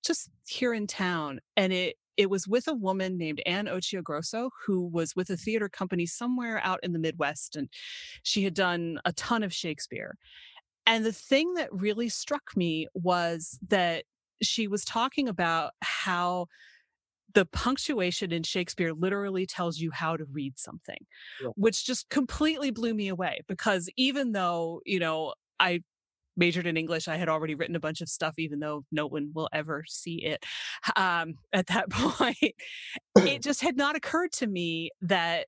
[0.05, 4.85] just here in town and it it was with a woman named Anne Occhiogrosso, who
[4.89, 7.55] was with a theater company somewhere out in the Midwest.
[7.55, 7.69] And
[8.25, 10.17] she had done a ton of Shakespeare.
[10.85, 14.05] And the thing that really struck me was that
[14.43, 16.47] she was talking about how
[17.35, 21.07] the punctuation in Shakespeare literally tells you how to read something,
[21.41, 21.51] yeah.
[21.55, 25.83] which just completely blew me away because even though, you know, I
[26.38, 27.09] majored in English.
[27.09, 30.24] I had already written a bunch of stuff, even though no one will ever see
[30.24, 30.44] it
[30.96, 32.55] um, at that point.
[33.18, 35.46] it just had not occurred to me that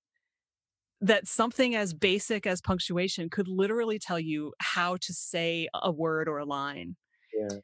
[1.03, 6.29] that something as basic as punctuation could literally tell you how to say a word
[6.29, 6.95] or a line.
[7.35, 7.59] Yeah.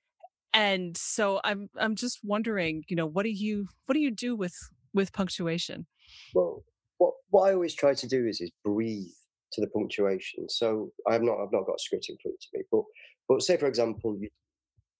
[0.54, 4.34] And so I'm I'm just wondering, you know, what do you what do you do
[4.34, 4.54] with
[4.94, 5.86] with punctuation?
[6.34, 6.64] Well,
[6.96, 9.12] what what I always try to do is is breathe
[9.52, 10.48] to the punctuation.
[10.48, 12.82] So I've not I've not got a script in front of me, but
[13.28, 14.28] but say, for example, you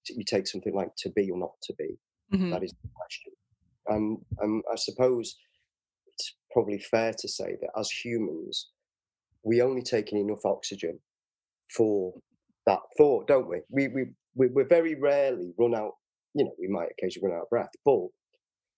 [0.08, 1.98] you take something like to be or not to be.
[2.32, 2.50] Mm-hmm.
[2.50, 3.32] That is the question.
[3.90, 5.36] Um, um, I suppose
[6.06, 8.70] it's probably fair to say that as humans,
[9.42, 10.98] we only take in enough oxygen
[11.76, 12.12] for
[12.66, 13.60] that thought, don't we?
[13.70, 15.92] We we we, we very rarely run out.
[16.34, 18.06] You know, we might occasionally run out of breath, but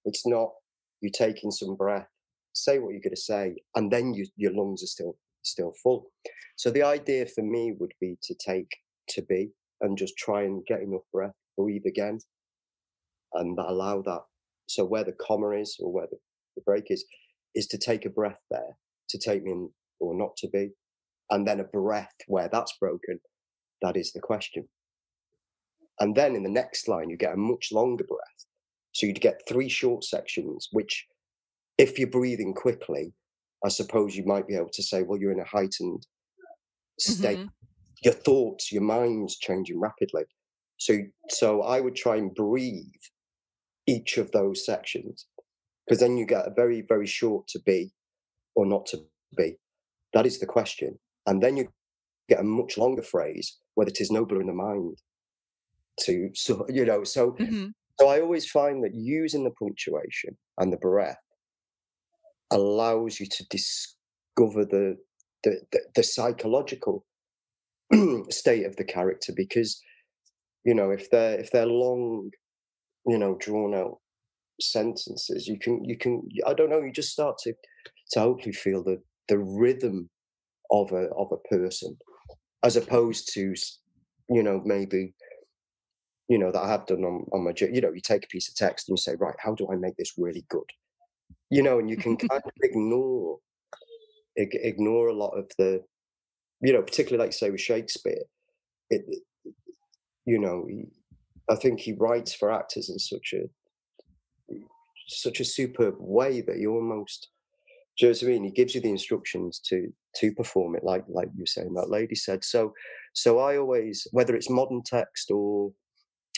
[0.05, 0.51] it's not
[1.01, 2.09] you taking some breath,
[2.53, 6.11] say what you're going to say, and then you, your lungs are still still full.
[6.57, 8.69] So the idea for me would be to take
[9.11, 12.19] to be and just try and get enough breath, breathe again,
[13.35, 14.23] and allow that.
[14.67, 16.19] So where the comma is or where the,
[16.57, 17.05] the break is,
[17.55, 18.77] is to take a breath there,
[19.11, 20.71] to take me in or not to be,
[21.31, 23.21] and then a breath where that's broken.
[23.83, 24.69] That is the question.
[26.01, 28.47] And then in the next line, you get a much longer breath.
[28.93, 31.07] So you'd get three short sections, which,
[31.77, 33.13] if you're breathing quickly,
[33.65, 36.07] I suppose you might be able to say, well, you're in a heightened
[36.99, 37.39] state.
[37.39, 37.58] Mm-hmm.
[38.03, 40.25] Your thoughts, your mind's changing rapidly.
[40.77, 40.99] So,
[41.31, 42.85] so I would try and breathe
[43.87, 45.27] each of those sections
[45.87, 47.93] because then you get a very, very short to be
[48.55, 48.99] or not to
[49.37, 49.57] be.
[50.13, 50.99] That is the question.
[51.27, 51.69] And then you
[52.29, 54.99] get a much longer phrase, whether it is nobler in the mind
[56.01, 57.69] to, so, you know, so, mm-hmm.
[57.99, 61.17] so I always find that using the punctuation and the breath
[62.51, 64.97] allows you to discover the,
[65.45, 67.05] the, the, the psychological
[68.31, 69.81] state of the character because
[70.65, 72.31] you know if they're if they're long
[73.07, 73.99] you know drawn out
[74.61, 77.53] sentences you can you can i don't know you just start to
[78.11, 80.11] to hopefully feel the the rhythm
[80.71, 81.97] of a of a person
[82.65, 83.55] as opposed to
[84.29, 85.15] you know maybe
[86.29, 88.49] you know that i have done on, on my you know you take a piece
[88.49, 90.69] of text and you say right how do i make this really good?
[91.51, 93.39] You know and you can kind of ignore
[94.37, 95.83] ignore a lot of the
[96.61, 98.23] you know particularly like say with shakespeare
[98.91, 99.05] it
[100.25, 100.87] you know he,
[101.51, 103.43] i think he writes for actors in such a
[105.09, 107.29] such a superb way that you almost
[107.99, 108.45] do you know what I mean?
[108.45, 111.91] He gives you the instructions to to perform it, like like you were saying that
[111.91, 112.45] lady said.
[112.45, 112.73] So
[113.13, 115.73] so I always, whether it's modern text or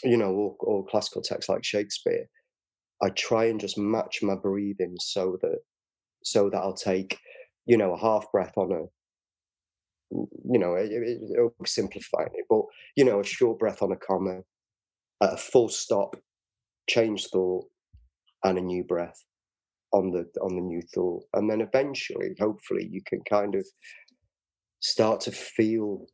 [0.03, 2.27] you know, or, or classical text like Shakespeare,
[3.03, 5.59] I try and just match my breathing so that
[6.25, 7.19] so that I'll take,
[7.67, 8.85] you know, a half breath on a
[10.11, 12.63] you know, it, it, it, but
[12.97, 14.41] you know, a short breath on a comma,
[15.21, 16.17] a full stop,
[16.89, 17.67] change thought,
[18.45, 19.25] and a new breath
[19.93, 21.23] on the on the new thought.
[21.35, 23.67] And then eventually hopefully you can kind of
[24.81, 26.07] start to feel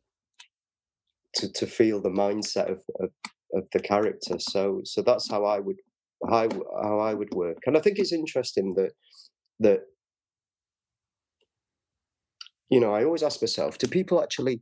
[1.35, 3.09] to, to feel the mindset of, of,
[3.53, 4.37] of the character.
[4.39, 5.77] So so that's how i would
[6.29, 6.49] how,
[6.83, 7.57] how i would work.
[7.65, 8.91] And i think it's interesting that
[9.59, 9.81] that
[12.69, 14.61] you know i always ask myself do people actually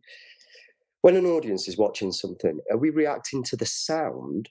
[1.01, 4.49] when an audience is watching something are we reacting to the sound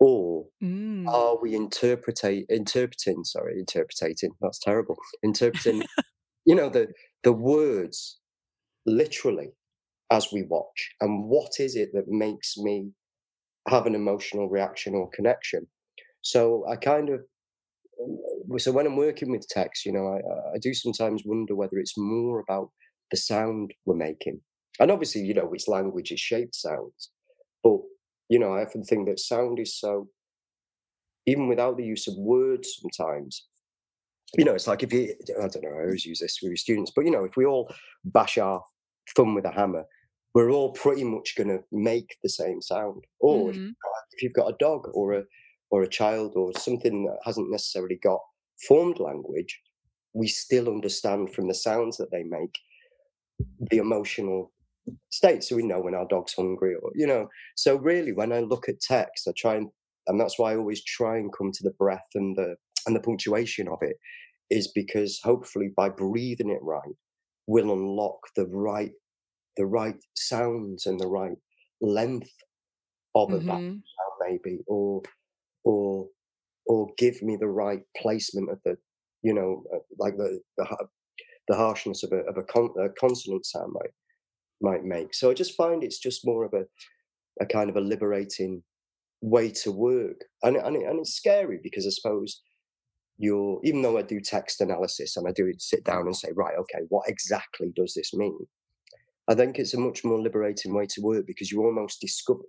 [0.00, 1.06] or mm.
[1.08, 5.82] are we interpreting interpreting sorry interpreting that's terrible interpreting
[6.46, 6.88] you know the
[7.22, 8.18] the words
[8.86, 9.50] literally
[10.10, 12.90] as we watch and what is it that makes me
[13.68, 15.66] have an emotional reaction or connection
[16.20, 17.20] so i kind of
[18.58, 21.98] so when i'm working with text you know i i do sometimes wonder whether it's
[21.98, 22.70] more about
[23.10, 24.40] the sound we're making
[24.80, 27.10] and obviously you know it's language is shaped sounds
[27.62, 27.78] but
[28.28, 30.08] you know, I often think that sound is so,
[31.26, 33.46] even without the use of words sometimes,
[34.36, 36.56] you know, it's like if you, I don't know, I always use this with your
[36.56, 37.72] students, but you know, if we all
[38.04, 38.62] bash our
[39.14, 39.84] thumb with a hammer,
[40.34, 43.04] we're all pretty much going to make the same sound.
[43.20, 43.68] Or mm-hmm.
[44.12, 45.22] if, you've got a dog or a,
[45.70, 48.20] or a child or something that hasn't necessarily got
[48.66, 49.60] formed language,
[50.12, 52.56] we still understand from the sounds that they make
[53.70, 54.52] the emotional
[55.10, 58.40] state so we know when our dog's hungry or you know so really when i
[58.40, 59.68] look at text i try and
[60.06, 62.54] and that's why i always try and come to the breath and the
[62.86, 63.96] and the punctuation of it
[64.50, 66.94] is because hopefully by breathing it right
[67.46, 68.92] we'll unlock the right
[69.56, 71.36] the right sounds and the right
[71.80, 72.32] length
[73.14, 73.48] of mm-hmm.
[73.48, 75.02] a maybe or
[75.64, 76.06] or
[76.66, 78.76] or give me the right placement of the
[79.22, 80.66] you know uh, like the the,
[81.48, 83.90] the harshness of a of a, con- a consonant sound might
[84.60, 85.14] might make.
[85.14, 86.64] So I just find it's just more of a,
[87.40, 88.62] a kind of a liberating
[89.20, 90.24] way to work.
[90.42, 92.42] And, and, and it's scary because I suppose
[93.18, 96.56] you're, even though I do text analysis and I do sit down and say, right,
[96.58, 98.38] okay, what exactly does this mean?
[99.28, 102.42] I think it's a much more liberating way to work because you almost discover,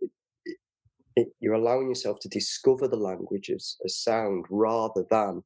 [1.15, 5.41] it, you're allowing yourself to discover the language as, as sound rather than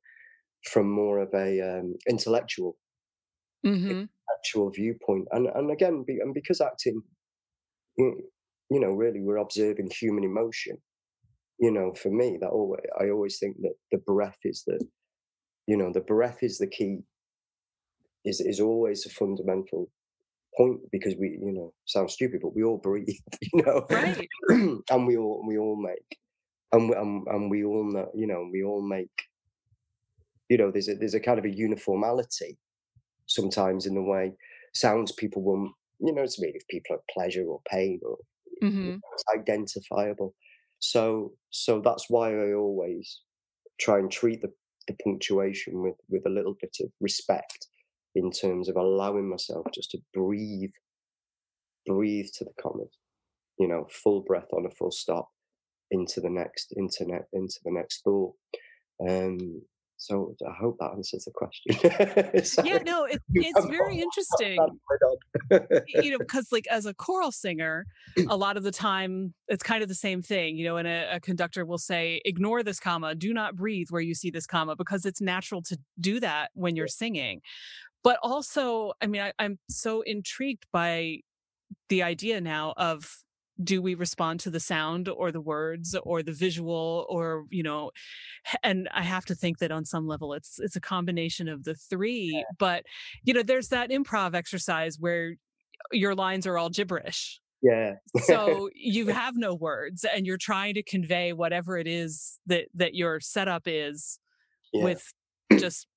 [0.71, 2.78] from more of a um, intellectual
[3.65, 4.03] mm-hmm
[4.39, 5.28] actual viewpoint.
[5.32, 7.01] And and again, be, and because acting,
[7.97, 8.30] you
[8.70, 10.78] know, really we're observing human emotion.
[11.59, 14.80] You know, for me, that always I always think that the breath is the,
[15.67, 16.99] you know, the breath is the key.
[18.26, 19.89] Is is always a fundamental
[20.60, 23.07] point because we, you know, sound stupid, but we all breathe.
[23.53, 24.28] You know, right?
[24.49, 26.20] and we all we all make,
[26.72, 29.12] and we, and, and we all know, you know, we all make
[30.49, 32.57] you know there's a there's a kind of a uniformality
[33.30, 34.34] sometimes in the way
[34.74, 38.18] sounds people will, you know, it's me if people have pleasure or pain or
[38.64, 38.97] mm-hmm.
[39.14, 40.34] it's identifiable.
[40.80, 43.22] So, so that's why I always
[43.80, 44.51] try and treat the,
[44.88, 47.68] the punctuation with, with a little bit of respect
[48.20, 50.72] in terms of allowing myself just to breathe,
[51.86, 52.97] breathe to the commas,
[53.57, 55.30] you know, full breath on a full stop
[55.91, 58.34] into the next internet into the next thought.
[59.07, 59.61] Um,
[60.01, 62.65] so I hope that answers the question.
[62.65, 64.57] yeah, no, it, it's very interesting.
[65.88, 67.86] you know, because like as a choral singer,
[68.30, 70.55] a lot of the time it's kind of the same thing.
[70.55, 73.13] You know, and a, a, conductor will say, "Ignore this comma.
[73.13, 76.78] Do not breathe where you see this comma," because it's natural to do that when
[76.78, 77.41] you're singing.
[78.04, 81.20] But also, I mean, I, I'm so intrigued by
[81.89, 83.10] the idea now of
[83.64, 87.91] do we respond to the sound or the words or the visual or you know
[88.64, 91.76] and i have to think that on some level it's it's a combination of the
[91.76, 92.41] three yeah.
[92.58, 92.84] but
[93.24, 95.36] you know there's that improv exercise where
[95.91, 100.84] your lines are all gibberish yeah so you have no words and you're trying to
[100.84, 104.20] convey whatever it is that that your setup is
[104.72, 104.84] yeah.
[104.84, 105.14] with
[105.58, 105.88] just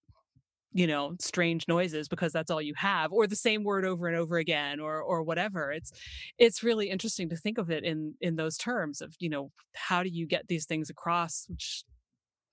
[0.72, 4.16] you know strange noises because that's all you have or the same word over and
[4.16, 5.72] over again or or whatever.
[5.72, 5.92] It's
[6.38, 10.02] it's really interesting to think of it in in those terms of you know how
[10.02, 11.84] do you get these things across which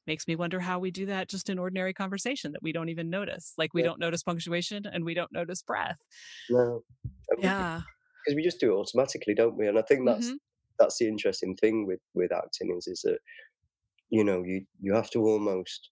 [0.08, 3.12] makes me wonder how we do that just in ordinary conversation that we don't even
[3.12, 3.54] notice.
[3.60, 3.90] Like we yeah.
[3.90, 5.98] don't notice punctuation and we don't notice breath.
[6.50, 6.82] No
[7.38, 7.82] yeah.
[8.26, 9.68] because we just do it automatically don't we?
[9.68, 10.38] And i think that's mm-hmm.
[10.80, 13.20] that's the interesting thing with with acting is is that
[14.10, 15.90] you know you you have to almost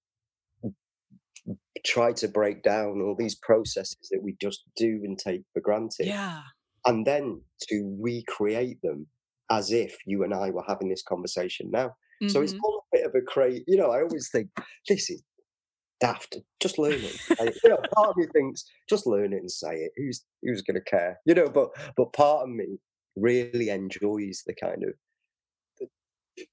[1.86, 6.08] try to break down all these processes that we just do and take for granted.
[6.08, 6.42] Yeah.
[6.86, 9.08] And then to recreate them
[9.50, 11.88] as if you and I were having this conversation now.
[12.22, 12.30] Mm-hmm.
[12.30, 12.64] So it's mm-hmm.
[12.64, 14.50] all a bit of a crazy, you know, I always think
[14.88, 15.22] this is
[16.00, 16.38] daft.
[16.62, 17.56] Just learn it.
[17.64, 19.92] you know, part of me thinks just learn it and say it.
[19.98, 21.20] Who's who's going to care?
[21.26, 22.78] You know, but but part of me
[23.16, 25.88] really enjoys the kind of,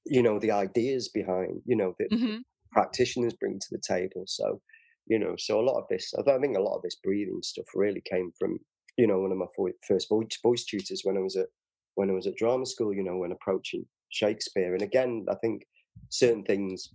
[0.06, 2.38] you know, the ideas behind, you know, that mm-hmm.
[2.72, 4.24] practitioners bring to the table.
[4.26, 4.60] So
[5.06, 7.66] you know so a lot of this i think a lot of this breathing stuff
[7.74, 8.58] really came from
[8.96, 9.46] you know one of my
[9.86, 11.46] first voice, voice tutors when i was at
[11.94, 14.74] when i was at drama school you know when approaching shakespeare.
[14.74, 15.66] And again i think
[16.10, 16.90] certain things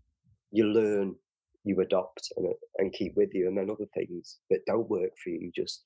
[0.51, 1.15] you learn
[1.63, 5.29] you adopt and, and keep with you and then other things that don't work for
[5.29, 5.83] you you just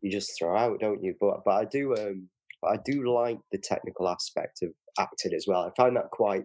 [0.00, 1.14] you just throw out don't you?
[1.20, 2.28] But but i do um
[2.64, 5.62] i do like the technical aspect of acting as well.
[5.62, 6.44] I find that quite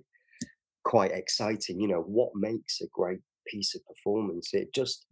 [0.84, 4.50] quite exciting you know what makes a great piece of performance.
[4.54, 5.06] It just,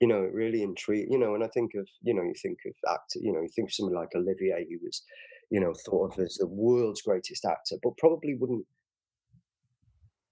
[0.00, 2.58] you know, it really intrigued, you know, and I think of, you know, you think
[2.66, 5.02] of actor, you know, you think of somebody like Olivier, who was,
[5.50, 8.66] you know, thought of as the world's greatest actor, but probably wouldn't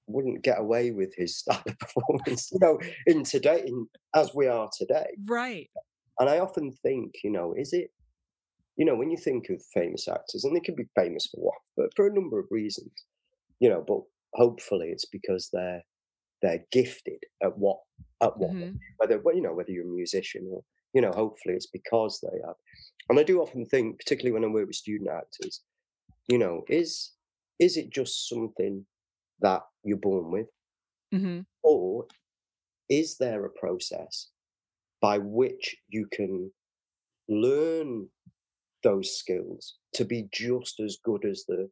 [0.08, 4.46] wouldn't get away with his style of performance, you know, in today, in, as we
[4.46, 5.06] are today.
[5.26, 5.68] Right.
[6.18, 7.90] And I often think, you know, is it,
[8.76, 11.54] you know, when you think of famous actors, and they can be famous for what,
[11.76, 12.92] but for a number of reasons,
[13.58, 14.00] you know, but
[14.34, 15.82] hopefully it's because they're
[16.42, 17.78] they're gifted at what
[18.22, 18.76] at what mm-hmm.
[18.98, 20.62] whether you know whether you're a musician or
[20.94, 22.56] you know hopefully it's because they are
[23.08, 25.62] and i do often think particularly when i work with student actors
[26.28, 27.12] you know is
[27.58, 28.84] is it just something
[29.40, 30.46] that you're born with
[31.14, 31.40] mm-hmm.
[31.62, 32.06] or
[32.88, 34.28] is there a process
[35.00, 36.50] by which you can
[37.28, 38.08] learn
[38.82, 41.68] those skills to be just as good as the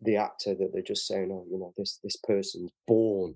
[0.00, 3.34] the actor that they're just saying oh you know this this person's born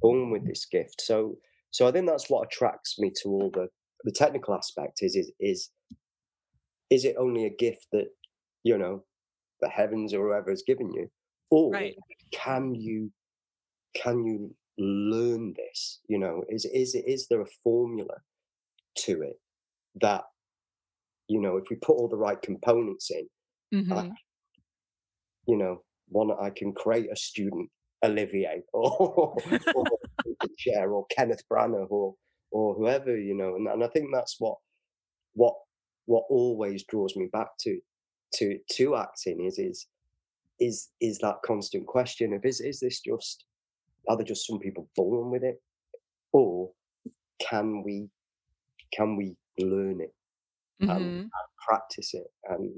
[0.00, 1.00] born with this gift.
[1.00, 1.36] So
[1.70, 3.68] so I think that's what attracts me to all the
[4.04, 5.70] the technical aspect is is is
[6.90, 8.08] is it only a gift that
[8.64, 9.04] you know
[9.60, 11.08] the heavens or whoever has given you
[11.50, 11.94] or right.
[12.32, 13.10] can you
[13.94, 18.14] can you learn this you know is is is there a formula
[18.96, 19.38] to it
[20.00, 20.22] that
[21.28, 23.28] you know if we put all the right components in
[23.80, 23.92] mm-hmm.
[23.92, 24.10] I,
[25.46, 27.68] you know one i can create a student
[28.04, 29.36] Olivier or,
[29.74, 29.84] or
[30.58, 32.14] Sher or Kenneth Branagh or
[32.52, 34.56] or whoever, you know, and, and I think that's what
[35.34, 35.54] what
[36.06, 37.78] what always draws me back to
[38.34, 39.86] to to acting is is
[40.58, 43.44] is is that constant question of is is this just
[44.08, 45.60] are there just some people born with it
[46.32, 46.70] or
[47.40, 48.08] can we
[48.92, 50.14] can we learn it
[50.82, 50.90] mm-hmm.
[50.90, 51.30] and, and
[51.66, 52.70] practice it and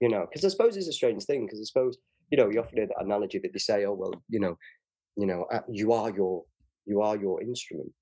[0.00, 1.98] you know because i suppose it's a strange thing because i suppose
[2.30, 4.56] you know, you often hear that analogy that they say, "Oh, well, you know,
[5.16, 6.44] you know, uh, you are your
[6.86, 7.92] you are your instrument."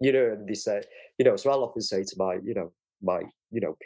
[0.00, 0.82] You know, and they say,
[1.18, 3.76] you know, so I'll often say to my, you know, my, you know,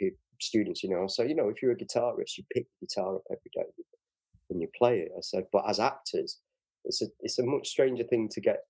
[0.41, 3.21] students, you know, so you know, if you're a guitarist, you pick the guitar up
[3.29, 3.69] every day
[4.49, 5.11] and you play it.
[5.15, 6.39] I said, but as actors,
[6.85, 8.61] it's a it's a much stranger thing to get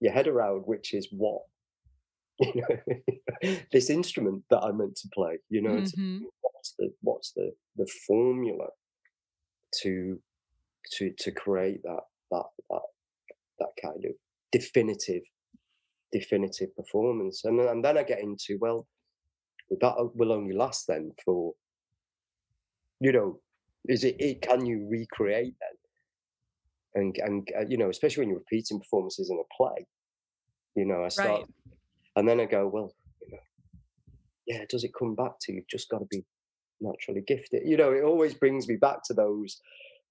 [0.00, 1.42] your head around, which is what
[2.40, 5.38] you know this instrument that I'm meant to play.
[5.50, 6.18] You know, mm-hmm.
[6.40, 8.66] what's the what's the the formula
[9.82, 10.18] to
[10.92, 12.00] to to create that
[12.30, 12.82] that that
[13.58, 14.12] that kind of
[14.52, 15.22] definitive
[16.12, 18.86] definitive performance and, and then i get into well
[19.80, 21.52] that will only last then for
[23.00, 23.40] you know
[23.88, 25.68] is it, it can you recreate then
[26.94, 29.86] and and uh, you know, especially when you're repeating performances in a play,
[30.76, 31.46] you know, I start, Right.
[32.16, 33.38] and then I go, well, you know,
[34.46, 36.24] yeah, does it come back to you've just got to be
[36.80, 37.62] naturally gifted?
[37.66, 39.60] You know, it always brings me back to those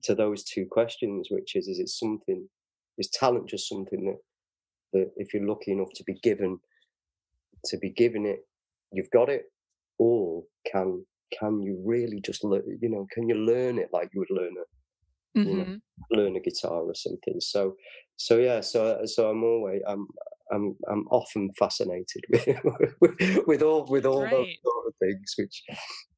[0.04, 2.50] to those two questions, which is, is it something,
[2.98, 4.20] is talent just something that
[4.94, 6.60] that if you're lucky enough to be given
[7.66, 8.40] to be given it,
[8.92, 9.46] you've got it,
[9.98, 11.06] or can
[11.40, 12.78] can you really just learn?
[12.82, 14.64] You know, can you learn it like you would learn a
[15.50, 15.82] you know, Mhm.
[16.12, 17.42] learn a guitar or something?
[17.42, 17.76] So,
[18.18, 20.08] so yeah, so so I'm always I'm
[20.52, 22.24] I'm I'm often fascinated
[23.00, 25.64] with with all with all those sort of things, which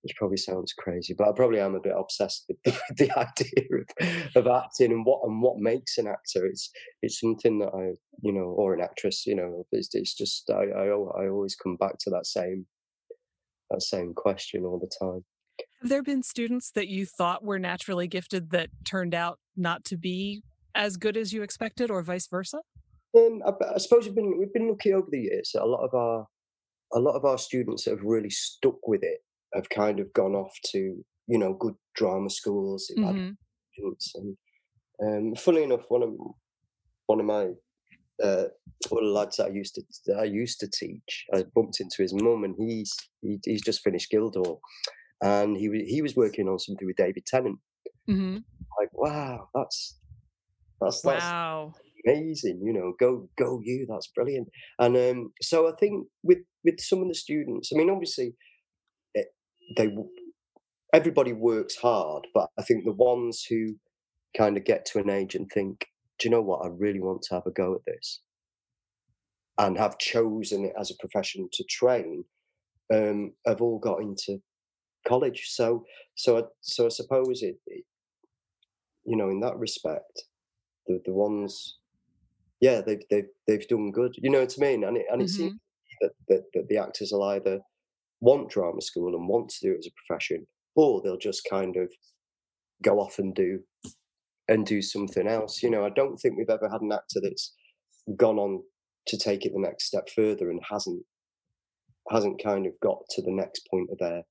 [0.01, 3.83] which probably sounds crazy, but I probably am a bit obsessed with the, the idea
[4.35, 6.45] of, of acting and what and what makes an actor.
[6.45, 6.71] It's
[7.01, 10.63] it's something that I you know or an actress you know it's, it's just I,
[10.63, 12.65] I I always come back to that same
[13.69, 15.23] that same question all the time.
[15.81, 19.97] Have there been students that you thought were naturally gifted that turned out not to
[19.97, 20.41] be
[20.73, 22.59] as good as you expected, or vice versa?
[23.15, 25.51] Um, I, I suppose we've been we've been lucky over the years.
[25.53, 26.27] that A lot of our
[26.93, 29.19] a lot of our students that have really stuck with it
[29.53, 32.87] have kind of gone off to you know good drama schools.
[32.89, 33.31] They've had hmm
[34.15, 34.37] and
[35.03, 36.13] um, funnily enough, one of
[37.07, 37.51] one of my
[38.23, 38.45] uh,
[38.89, 41.79] one of the lads that I used to that I used to teach, I bumped
[41.81, 44.61] into his mum, and he's he, he's just finished Guildhall,
[45.21, 47.59] and he he was working on something with David Tennant.
[48.07, 48.37] hmm
[48.79, 49.99] Like, wow, that's
[50.81, 51.75] that's that's Wow.
[52.05, 54.47] Amazing you know go go you that's brilliant.
[54.79, 58.35] And um so i think with with some of the students i mean obviously
[59.13, 59.27] it,
[59.77, 59.95] they
[60.93, 63.75] everybody works hard but i think the ones who
[64.37, 65.85] kind of get to an age and think
[66.17, 66.65] do you know what?
[66.65, 68.21] I really want to have a go at this
[69.57, 72.25] and have chosen it as a profession to train
[72.93, 74.37] um have all got into
[75.07, 75.45] college.
[75.47, 75.85] So
[76.15, 77.83] so I, so i suppose it, it
[79.05, 80.23] you know in that respect
[80.87, 81.77] the the ones
[82.65, 84.13] yeah they've they've they've done good.
[84.17, 84.83] You know what i mean?
[84.83, 85.53] And it and it hmm seems
[86.01, 87.59] that, that that the actors will either
[88.21, 91.75] want drama school and want to do it as a profession or they'll just kind
[91.77, 91.91] of
[92.83, 93.59] go off and do
[94.47, 95.61] and do something else.
[95.63, 97.53] You know i don't think we've ever had an actor that's
[98.17, 98.63] gone on
[99.07, 101.03] to take it the next step further and hasn't
[102.09, 104.23] hasn't kind of got to the next point of their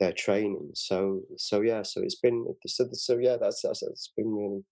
[0.00, 0.70] their training.
[0.74, 4.62] So so yeah so it's been so, so yeah that's, that's it's been really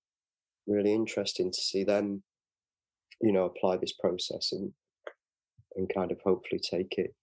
[0.67, 2.23] really interesting to see them
[3.23, 4.73] you know apply this process and
[5.77, 7.15] and kind of hopefully take it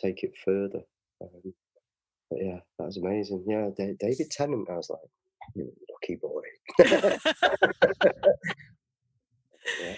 [0.00, 0.80] take it further
[1.22, 1.52] um,
[2.30, 3.44] but yeah that was amazing.
[3.46, 5.00] Yeah Da- david tennant i was like
[5.54, 6.42] you lucky boy.
[9.80, 9.96] Yeah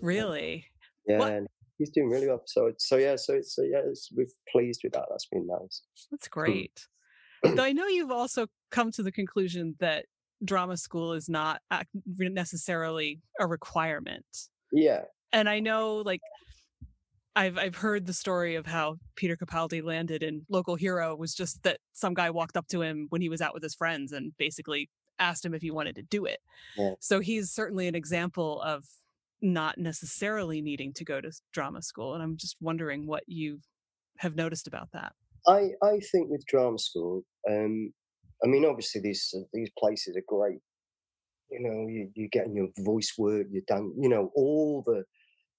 [0.00, 0.66] Really?
[1.06, 1.46] yeah and
[1.78, 2.42] he's doing really well.
[2.46, 5.06] So so yeah so it's so yeah it's, we're pleased with that.
[5.10, 5.82] That's been nice.
[6.10, 6.86] That's great.
[7.42, 10.06] Though I know you've also come to the conclusion that
[10.44, 11.60] drama school is not
[12.04, 14.24] necessarily a requirement.
[14.72, 16.20] yeah And I know, like,
[17.36, 21.62] I've I've heard the story of how Peter Capaldi landed in Local Hero was just
[21.64, 24.32] that some guy walked up to him when he was out with his friends and
[24.38, 26.38] basically asked him if he wanted to do it.
[26.76, 26.94] Yeah.
[27.00, 28.84] So he's certainly an example of
[29.42, 32.14] not necessarily needing to go to drama school.
[32.14, 33.58] And I'm just wondering what you
[34.18, 35.12] have noticed about that.
[35.46, 37.92] I I think with drama school, um,
[38.42, 40.60] I mean, obviously these uh, these places are great.
[41.50, 45.04] You know, you you getting your voice work, you're done, you know, all the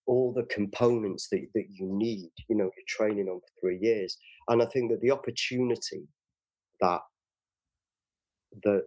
[0.07, 2.32] all the components that that you need.
[2.49, 4.17] You know, you're training on for three years,
[4.49, 6.07] and I think that the opportunity
[6.82, 7.01] that
[8.63, 8.84] that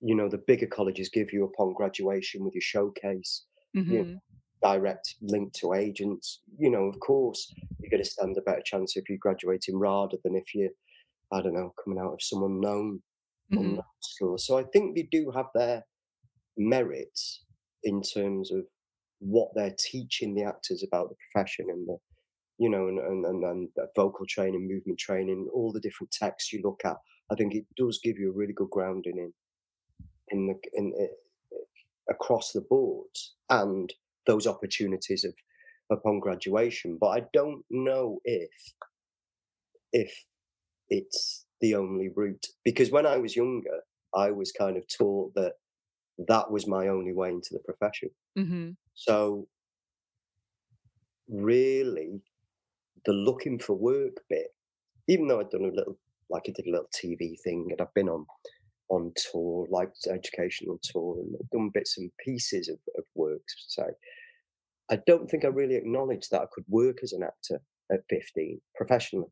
[0.00, 3.44] you know the bigger colleges give you upon graduation with your showcase,
[3.86, 4.16] you hmm
[4.62, 6.40] direct link to agents.
[6.58, 10.18] You know, of course, you're going to stand a better chance if you're graduating RADA
[10.24, 10.70] than if you,
[11.32, 13.02] I don't know, coming out of some unknown
[13.52, 14.38] hmm school.
[14.38, 15.84] So I think they do have their
[16.56, 17.44] merits
[17.84, 18.64] in terms of
[19.20, 21.96] what they're teaching the actors about the profession and the,
[22.58, 26.52] you know, and and and, and the vocal training, movement training, all the different texts
[26.52, 26.96] you look at.
[27.30, 29.32] I think it does give you a really good grounding in
[30.28, 31.10] in the in it,
[32.10, 33.08] across the board
[33.50, 33.92] and
[34.26, 35.34] those opportunities of
[35.90, 36.98] upon graduation.
[37.00, 38.50] But I don't know if
[39.92, 40.12] if
[40.88, 43.80] it's the only route because when I was younger,
[44.14, 45.54] I was kind of taught that
[46.28, 48.10] that was my only way into the profession.
[48.36, 49.48] hmm So
[51.28, 52.20] really,
[53.06, 54.48] the looking for work bit,
[55.08, 55.98] even though I'd done a little,
[56.28, 58.26] like I did a little TV thing, and I've been on
[58.88, 63.54] on tour, like educational tour, and done bits and pieces of, of works.
[63.68, 63.84] So
[64.90, 68.60] I don't think I really acknowledged that I could work as an actor at 15
[68.74, 69.30] professionally.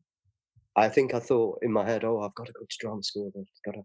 [0.75, 3.31] I think I thought in my head, oh, I've got to go to drama school.
[3.37, 3.83] I've got to,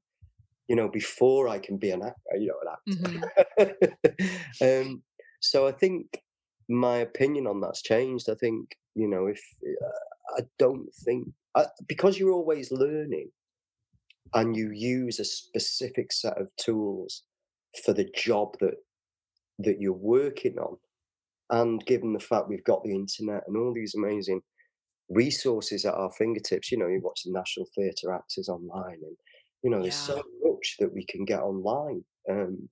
[0.68, 3.16] you know, before I can be an actor, you know, an
[3.58, 3.88] actor.
[4.60, 4.86] Mm-hmm.
[4.90, 5.02] um,
[5.40, 6.20] so I think
[6.68, 8.28] my opinion on that's changed.
[8.30, 13.30] I think, you know, if uh, I don't think, uh, because you're always learning
[14.34, 17.22] and you use a specific set of tools
[17.84, 18.74] for the job that
[19.58, 20.76] that you're working on
[21.50, 24.40] and given the fact we've got the internet and all these amazing
[25.08, 29.16] resources at our fingertips you know you watch the national theatre actors online and
[29.66, 32.04] you know, there's so much that we can get online.
[32.30, 32.68] Um,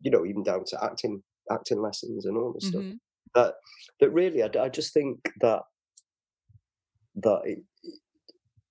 [0.00, 2.88] you know, even down to acting, acting lessons and all this mm-hmm.
[2.88, 2.98] stuff.
[3.34, 3.54] That
[4.00, 5.60] that really, I, I just think that
[7.16, 7.58] that it,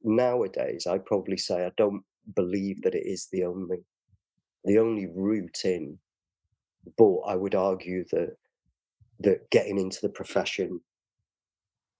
[0.03, 2.01] nowadays, I probably say I don't
[2.35, 3.85] believe that it is the only
[4.63, 5.99] the only route in.
[6.97, 8.37] But I would argue that
[9.19, 10.79] that getting into the profession,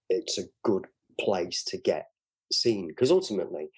[0.08, 0.86] it's a good
[1.20, 2.06] place to get
[2.52, 3.68] seen because ultimately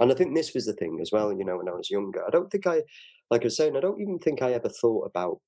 [0.00, 2.22] and i think this was the thing as well you know when i was younger
[2.26, 2.82] i don't think i
[3.30, 5.38] like i was saying i don't even think i ever thought about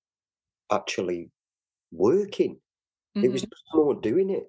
[0.73, 1.31] actually
[1.93, 2.55] working
[3.17, 3.25] mm-hmm.
[3.25, 3.51] it was mm-hmm.
[3.51, 4.45] just more doing it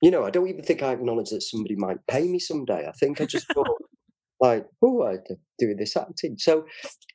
[0.00, 2.92] you know i don't even think i acknowledged that somebody might pay me someday i
[2.98, 3.68] think i just thought
[4.40, 5.16] like oh i
[5.58, 6.64] do this acting so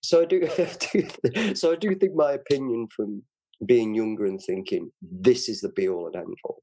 [0.01, 0.39] so i do,
[0.93, 3.21] do so i do think my opinion from
[3.65, 6.61] being younger and thinking this is the be all and end all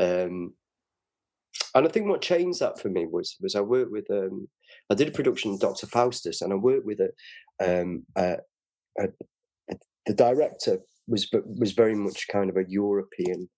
[0.00, 0.54] um
[1.74, 4.48] and I think what changed that for me was was I worked with um,
[4.90, 5.86] I did a production of Dr.
[5.86, 7.10] Faustus, and I worked with a,
[7.80, 8.36] um, a,
[8.98, 9.04] a,
[9.70, 9.74] a,
[10.06, 13.48] the director was was very much kind of a European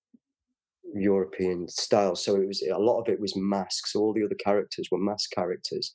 [0.95, 2.15] European style.
[2.15, 3.95] So it was a lot of it was masks.
[3.95, 5.93] All the other characters were mask characters,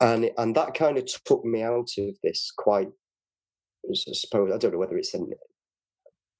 [0.00, 2.88] and and that kind of took me out of this quite.
[3.88, 5.30] I suppose I don't know whether it's an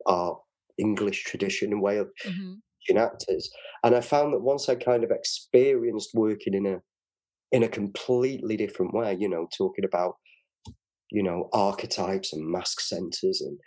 [0.06, 0.38] our
[0.78, 2.54] English tradition and way of mm-hmm
[2.96, 3.50] actors.
[3.84, 6.80] And I found that once I kind of experienced working in a
[7.52, 10.14] in a completely different way, you know, talking about
[11.10, 13.58] you know archetypes and mask centers and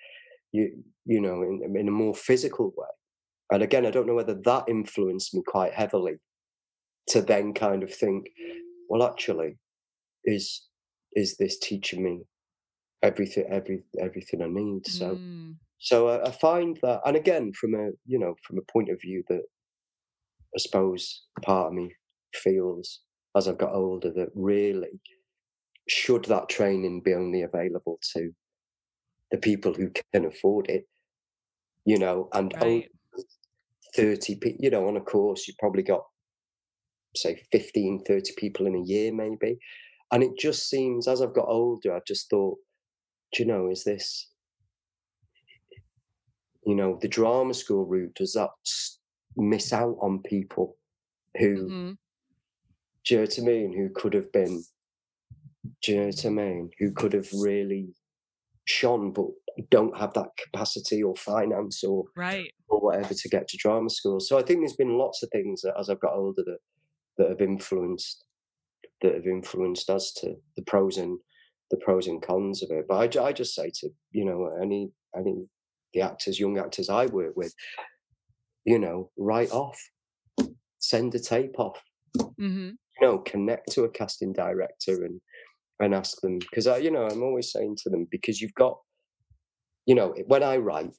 [0.51, 2.87] you you know in, in a more physical way.
[3.51, 6.15] And again, I don't know whether that influenced me quite heavily
[7.09, 8.27] to then kind of think,
[8.89, 9.57] well, actually,
[10.25, 10.67] is
[11.13, 12.21] is this teaching me
[13.01, 14.85] everything every everything I need?
[14.85, 14.87] Mm.
[14.87, 15.19] So
[15.91, 19.01] I, uh, I find that, and again, from a you know from a point of
[19.01, 19.41] view that
[20.55, 21.93] I suppose part of me
[22.33, 23.01] feels
[23.35, 24.99] as I've got older that really
[25.89, 28.31] should that training be only available to
[29.31, 30.87] the people who can afford it,
[31.85, 32.89] you know, and right.
[33.95, 36.03] 30 people, you know, on a course, you probably got
[37.15, 39.57] say 15, 30 people in a year, maybe.
[40.11, 42.57] And it just seems as I've got older, I've just thought,
[43.33, 44.29] do you know, is this
[46.65, 48.49] you know, the drama school route, does that
[49.35, 50.77] miss out on people
[51.37, 51.91] who, mm-hmm.
[53.05, 54.63] do you know what I mean, who could have been,
[55.81, 57.93] do you know what I mean, who could have really
[58.65, 59.25] shone but
[59.69, 64.19] don't have that capacity or finance or right or whatever to get to drama school.
[64.19, 66.57] So I think there's been lots of things that as I've got older that
[67.17, 68.23] that have influenced
[69.01, 71.19] that have influenced us to the pros and
[71.71, 72.85] the pros and cons of it.
[72.87, 75.45] But I, I just say to you know any any
[75.93, 77.53] the actors, young actors I work with,
[78.65, 79.79] you know, write off,
[80.79, 81.81] send a tape off,
[82.17, 82.69] mm-hmm.
[82.69, 85.19] you know, connect to a casting director and
[85.79, 88.77] and ask them because I, you know, I'm always saying to them because you've got,
[89.85, 90.91] you know, when I write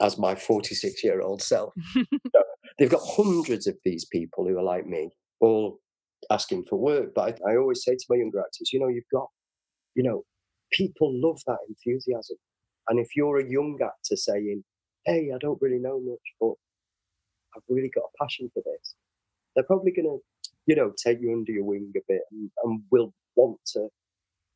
[0.00, 2.42] as my 46 year old self, you know,
[2.78, 5.78] they've got hundreds of these people who are like me, all
[6.30, 7.10] asking for work.
[7.14, 9.26] But I, I always say to my younger actors, you know, you've got,
[9.94, 10.22] you know,
[10.72, 12.36] people love that enthusiasm.
[12.90, 14.64] And if you're a young actor saying,
[15.06, 16.54] hey, I don't really know much, but
[17.56, 18.96] I've really got a passion for this,
[19.54, 20.18] they're probably going to,
[20.66, 23.88] you know, take you under your wing a bit and, and will want to,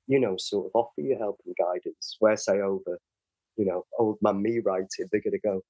[0.08, 2.16] you know, sort of offer you help and guidance.
[2.18, 2.98] Where, say, over,
[3.56, 5.62] you know, old man me writing, they're going to go,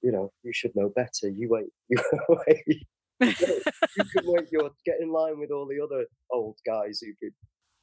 [0.00, 1.28] you know, you should know better.
[1.28, 2.86] You wait, you wait.
[3.20, 7.34] you can wait your get in line with all the other old guys who've been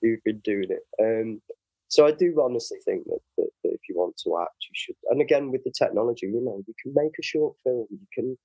[0.02, 0.82] who've been doing it.
[1.00, 1.42] Um,
[1.90, 4.96] so I do honestly think that, that, that, if you want to act, you should.
[5.10, 7.88] And again, with the technology, you know, you can make a short film.
[7.90, 8.38] You can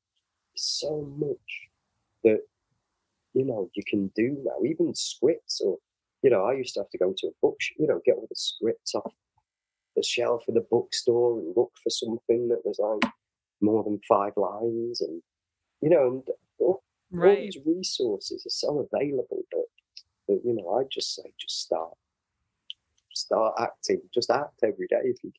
[0.57, 1.69] so much
[2.25, 2.41] that
[3.35, 4.65] you know you can do now.
[4.67, 5.77] Even scripts, or
[6.23, 8.27] you know, I used to have to go to a book, you know, get all
[8.31, 9.13] the scripts off
[9.95, 13.13] the shelf in the bookstore and look for something that was like
[13.61, 15.21] more than five lines, and
[15.83, 16.23] you know, and
[16.59, 17.29] all, right.
[17.29, 19.67] all these resources are so available that,
[20.29, 21.93] that you know, I just say, just start
[23.15, 24.01] start acting.
[24.13, 25.33] Just act every day if you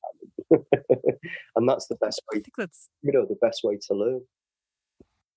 [0.50, 0.66] can.
[1.56, 2.40] and that's the best way.
[2.40, 4.22] I think that's you know the best way to learn.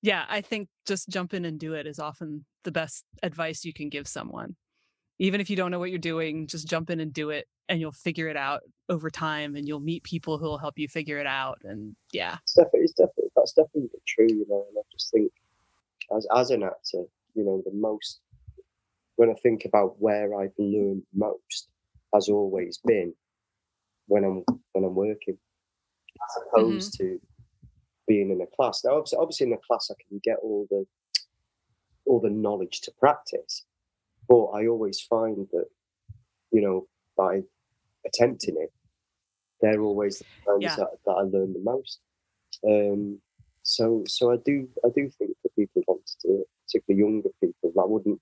[0.03, 3.73] Yeah, I think just jump in and do it is often the best advice you
[3.73, 4.57] can give someone.
[5.19, 7.81] even if you don't know what you're doing, just jump in and do it and
[7.81, 11.19] you'll figure it out over time and you'll meet people who will help you figure
[11.19, 11.59] it out.
[11.65, 12.37] And yeah.
[12.45, 15.33] It's definitely, it's definitely that's definitely true, you know, and I just think
[16.17, 18.21] as as an actor, you know, the most
[19.17, 21.69] when I think about where I've learned most
[22.15, 23.15] has always been
[24.07, 25.39] when I'm when I'm working.
[26.17, 27.15] As opposed mm-hmm.
[27.15, 27.21] to
[28.07, 28.83] being in a class.
[28.85, 30.85] Now obviously, obviously in a class I can get all the
[32.07, 33.65] all the knowledge to practice.
[34.29, 35.67] But I always find that,
[36.53, 36.87] you know,
[37.17, 37.43] by
[38.07, 38.73] attempting it,
[39.61, 40.77] they're always the times yeah.
[40.77, 42.01] that, that I learn the most.
[42.67, 43.21] Um,
[43.63, 47.31] so, so I do, I do think that people want to do it, particularly younger
[47.41, 47.73] people.
[47.81, 48.21] I wouldn't,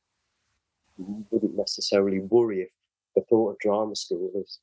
[0.96, 2.70] wouldn't necessarily worry if
[3.16, 4.60] the thought of drama school is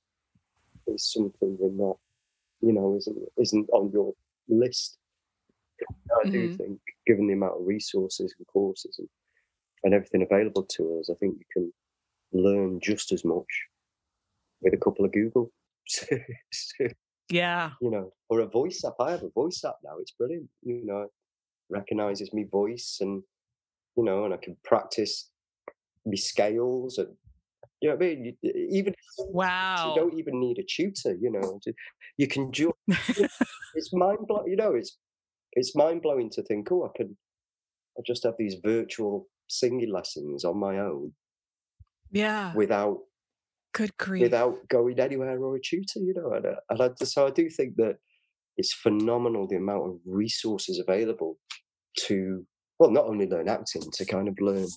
[0.87, 1.95] is something that
[2.61, 4.13] you know isn't isn't on your
[4.47, 4.97] list.
[6.23, 6.55] I do mm-hmm.
[6.55, 9.09] think, given the amount of resources and courses and
[9.83, 11.73] and everything available to us, I think you can
[12.31, 13.47] learn just as much
[14.61, 15.51] with a couple of Google.
[17.29, 17.71] yeah.
[17.81, 18.95] You know, or a voice app.
[18.99, 19.97] I have a voice app now.
[19.99, 20.49] It's brilliant.
[20.61, 21.07] You know,
[21.69, 23.23] recognizes me voice and,
[23.97, 25.29] you know, and I can practice
[26.05, 27.09] me scales and,
[27.83, 28.37] you know what I mean?
[28.71, 31.17] Even wow, you don't even need a tutor.
[31.19, 31.59] You know,
[32.17, 32.71] you can just.
[33.75, 34.47] it's mind blowing.
[34.47, 34.97] You know, it's
[35.51, 36.71] it's mind blowing to think.
[36.71, 37.17] Oh, I can.
[37.97, 41.11] I just have these virtual singing lessons on my own.
[42.09, 42.53] Yeah.
[42.55, 42.99] Without
[43.73, 44.21] good grief.
[44.21, 46.31] Without going anywhere or a tutor, you know.
[46.31, 47.97] And, uh, and I, so I do think that
[48.55, 51.37] it's phenomenal the amount of resources available
[52.07, 52.45] to
[52.79, 54.67] well, not only learn acting, to kind of learn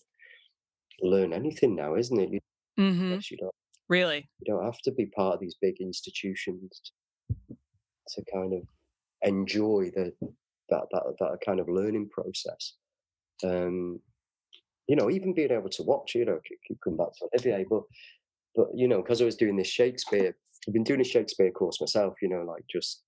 [1.03, 2.43] learn anything now, isn't it?
[2.79, 3.19] Mm-hmm.
[3.31, 3.55] you don't
[3.89, 6.93] really you don't have to be part of these big institutions
[7.49, 7.57] to,
[8.09, 8.63] to kind of
[9.23, 10.13] enjoy the
[10.69, 12.75] that that that kind of learning process.
[13.45, 14.01] Um,
[14.89, 17.83] you know, even being able to watch, you know, keep coming back to Olivier, but,
[18.55, 21.81] but, you know, because I was doing this Shakespeare, I've been doing a Shakespeare course
[21.81, 23.03] myself, you know, like just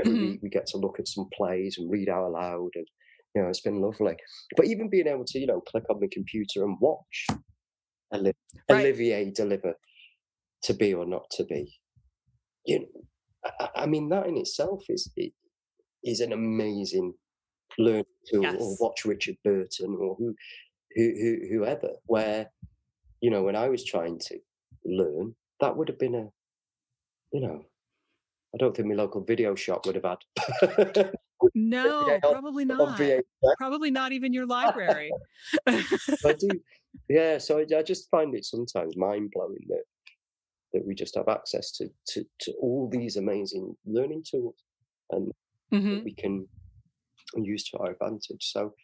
[0.00, 0.26] every mm-hmm.
[0.26, 2.86] week we get to look at some plays and read out aloud and,
[3.34, 4.16] you know, it's been lovely.
[4.56, 7.26] But even being able to, you know, click on the computer and watch
[8.22, 8.34] right.
[8.70, 9.74] Olivier deliver
[10.64, 11.72] to be or not to be,
[12.64, 12.86] you know,
[13.60, 15.12] I, I mean, that in itself is,
[16.02, 17.14] is an amazing
[17.78, 18.56] learn tool yes.
[18.58, 20.34] or watch Richard Burton or who
[20.94, 22.50] who, who, whoever, where,
[23.20, 24.38] you know, when I was trying to
[24.84, 26.28] learn, that would have been a,
[27.32, 27.64] you know,
[28.54, 31.12] I don't think my local video shop would have had.
[31.54, 33.00] no, probably not.
[33.58, 35.10] Probably not even your library.
[35.66, 35.82] I
[36.38, 36.48] do,
[37.08, 37.38] yeah.
[37.38, 39.84] So I, I, just find it sometimes mind blowing that
[40.72, 44.56] that we just have access to to, to all these amazing learning tools,
[45.10, 45.32] and
[45.72, 46.04] mm-hmm.
[46.04, 46.46] we can
[47.36, 48.50] use to our advantage.
[48.52, 48.74] So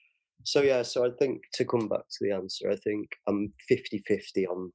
[0.44, 4.46] so yeah, so I think to come back to the answer, I think I'm 50-50
[4.48, 4.72] on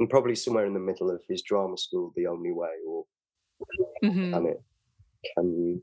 [0.00, 3.04] I'm probably somewhere in the middle of is drama school the only way or
[4.02, 4.32] mm-hmm.
[4.32, 4.62] can it
[5.36, 5.82] can you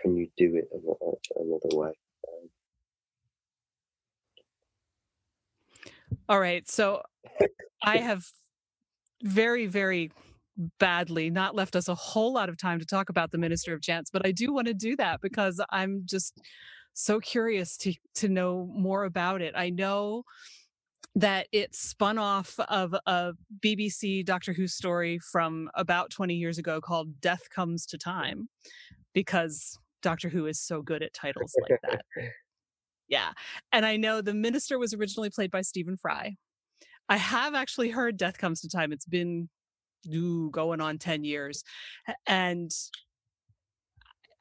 [0.00, 1.92] can you do it another, another way?
[6.28, 6.68] All right.
[6.68, 7.02] So
[7.82, 8.24] I have
[9.22, 10.10] very, very
[10.78, 13.82] badly not left us a whole lot of time to talk about the Minister of
[13.82, 16.40] Chance, but I do want to do that because I'm just
[16.94, 19.54] so curious to to know more about it.
[19.54, 20.24] I know
[21.14, 26.80] that it spun off of a BBC Doctor Who story from about 20 years ago
[26.80, 28.48] called Death Comes to Time
[29.14, 32.02] because Doctor Who is so good at titles like that.
[33.08, 33.32] yeah.
[33.72, 36.36] And I know the minister was originally played by Stephen Fry.
[37.08, 38.92] I have actually heard Death Comes to Time.
[38.92, 39.48] It's been
[40.12, 41.62] ooh, going on 10 years.
[42.26, 42.70] And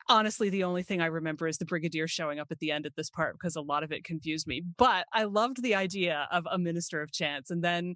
[0.08, 2.96] honestly the only thing i remember is the brigadier showing up at the end at
[2.96, 6.46] this part because a lot of it confused me but i loved the idea of
[6.52, 7.96] a minister of chance and then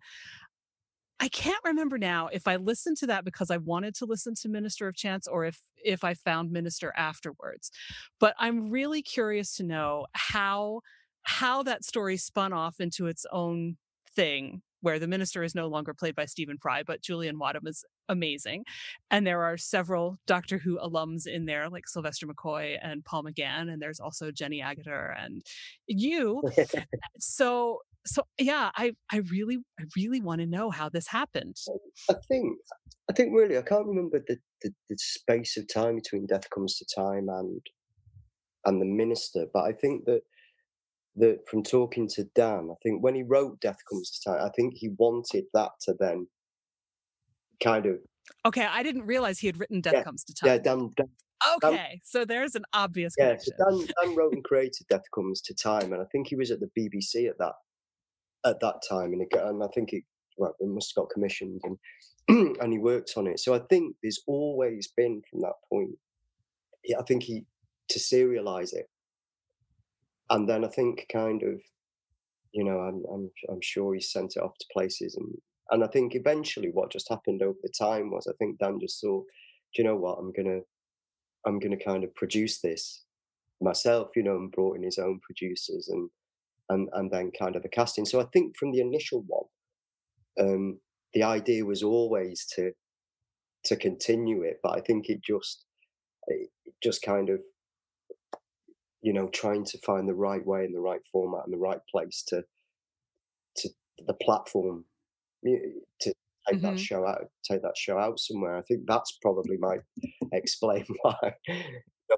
[1.20, 4.49] I can't remember now if I listened to that because I wanted to listen to
[4.49, 7.72] Minister of Chance or if if I found Minister afterwards.
[8.20, 10.82] But I'm really curious to know how
[11.24, 13.78] how that story spun off into its own
[14.15, 17.84] thing where the minister is no longer played by Stephen Fry, but Julian Wadham is
[18.08, 18.66] amazing.
[19.12, 23.72] And there are several Doctor Who alums in there, like Sylvester McCoy and Paul McGann,
[23.72, 25.42] and there's also Jenny Agutter and
[25.88, 26.42] you.
[27.20, 31.58] so so yeah, I I really I really want to know how this happened.
[32.10, 32.58] I think
[33.10, 36.78] I think really I can't remember the, the, the space of time between Death Comes
[36.78, 37.62] to Time and
[38.66, 40.22] and the minister, but I think that
[41.20, 44.49] that from talking to Dan, I think when he wrote Death Comes to Time, I
[44.55, 46.28] think he wanted that to then
[47.61, 47.97] kind of.
[48.45, 50.49] Okay, I didn't realize he had written Death yeah, Comes to Time.
[50.49, 50.89] Yeah, Dan.
[50.95, 51.07] Dan
[51.55, 53.53] okay, Dan, so there's an obvious yeah, connection.
[53.57, 56.51] So Dan, Dan wrote and created Death Comes to Time, and I think he was
[56.51, 57.53] at the BBC at that
[58.45, 60.03] at that time, and, it, and I think it
[60.38, 61.78] well, it must have got commissioned, and
[62.61, 63.39] and he worked on it.
[63.39, 65.91] So I think there's always been from that point.
[66.97, 67.45] I think he
[67.89, 68.88] to serialize it,
[70.30, 71.60] and then I think kind of,
[72.52, 75.34] you know, I'm I'm I'm sure he sent it off to places, and
[75.72, 79.02] and I think eventually what just happened over the time was I think Dan just
[79.02, 79.26] thought,
[79.74, 80.62] do you know what, I'm gonna
[81.46, 83.04] I'm gonna kind of produce this
[83.62, 86.10] myself, you know, and brought in his own producers and
[86.70, 88.06] and and then kind of the casting.
[88.06, 90.80] So I think from the initial one, um,
[91.14, 92.72] the idea was always to
[93.66, 95.66] to continue it, but I think it just
[96.28, 96.50] it
[96.82, 97.40] just kind of
[99.02, 101.82] you know trying to find the right way and the right format and the right
[101.89, 102.43] place to
[103.56, 103.70] to
[104.08, 104.86] the platform
[105.43, 105.54] to
[106.02, 106.14] take
[106.58, 106.62] mm-hmm.
[106.62, 109.82] that show out take that show out somewhere i think that's probably might
[110.34, 111.34] explain why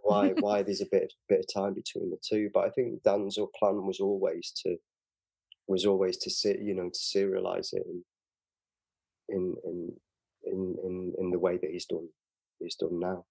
[0.04, 2.50] why why there's a bit bit of time between the two.
[2.54, 4.78] But I think Dan's plan was always to
[5.68, 8.04] was always to sit, you know, to serialize it in
[9.30, 9.94] in in
[10.44, 12.10] in in, in the way that he's done
[12.60, 13.26] he's done now.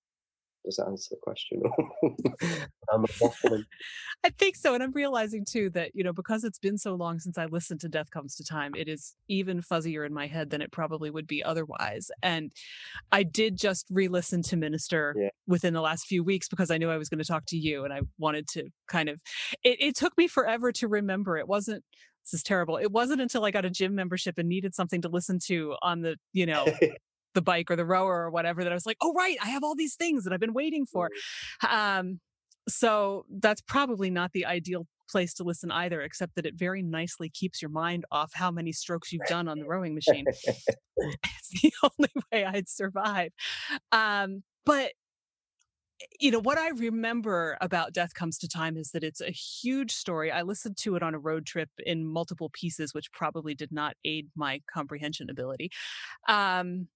[0.65, 1.63] Does that answer the question?
[4.25, 4.75] I think so.
[4.75, 7.81] And I'm realizing too that, you know, because it's been so long since I listened
[7.81, 11.11] to Death Comes to Time, it is even fuzzier in my head than it probably
[11.11, 12.11] would be otherwise.
[12.23, 12.53] And
[13.11, 15.29] I did just re listen to Minister yeah.
[15.47, 17.85] within the last few weeks because I knew I was going to talk to you
[17.85, 19.19] and I wanted to kind of,
[19.65, 21.39] it, it took me forever to remember.
[21.39, 21.83] It wasn't
[22.25, 22.77] this is terrible.
[22.77, 26.03] It wasn't until I got a gym membership and needed something to listen to on
[26.03, 26.67] the, you know,
[27.35, 29.63] the bike or the rower or whatever that I was like, oh, right, I have
[29.63, 31.11] all these things that I've been waiting for.
[31.69, 32.21] Um,
[32.69, 37.29] so that's probably not the ideal place to listen either, except that it very nicely
[37.29, 40.25] keeps your mind off how many strokes you've done on the rowing machine.
[40.97, 43.33] it's the only way I'd survive.
[43.93, 44.93] Um, but
[46.19, 49.93] you know what i remember about death comes to time is that it's a huge
[49.93, 53.71] story i listened to it on a road trip in multiple pieces which probably did
[53.71, 55.71] not aid my comprehension ability
[56.29, 56.89] um,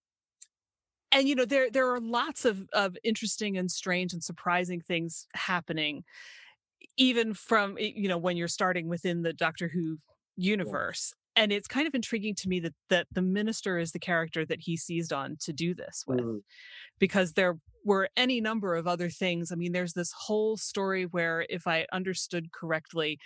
[1.14, 5.26] and you know there there are lots of of interesting and strange and surprising things
[5.34, 6.04] happening
[6.98, 9.96] even from you know when you're starting within the doctor who
[10.36, 11.44] universe yeah.
[11.44, 14.60] and it's kind of intriguing to me that that the minister is the character that
[14.60, 16.40] he seized on to do this with mm.
[16.98, 21.46] because there were any number of other things i mean there's this whole story where
[21.48, 23.18] if i understood correctly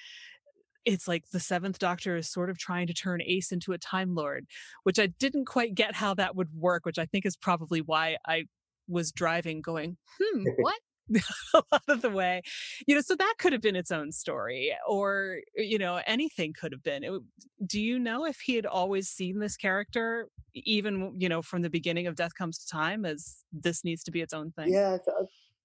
[0.84, 4.14] it's like the seventh doctor is sort of trying to turn ace into a time
[4.14, 4.46] lord
[4.82, 8.16] which i didn't quite get how that would work which i think is probably why
[8.26, 8.44] i
[8.88, 10.78] was driving going hmm what?
[11.54, 12.42] A lot of the way.
[12.86, 16.70] You know so that could have been its own story or you know anything could
[16.70, 17.02] have been.
[17.02, 17.22] It,
[17.66, 21.70] do you know if he had always seen this character even you know from the
[21.70, 24.70] beginning of death comes to time as this needs to be its own thing?
[24.70, 24.98] Yeah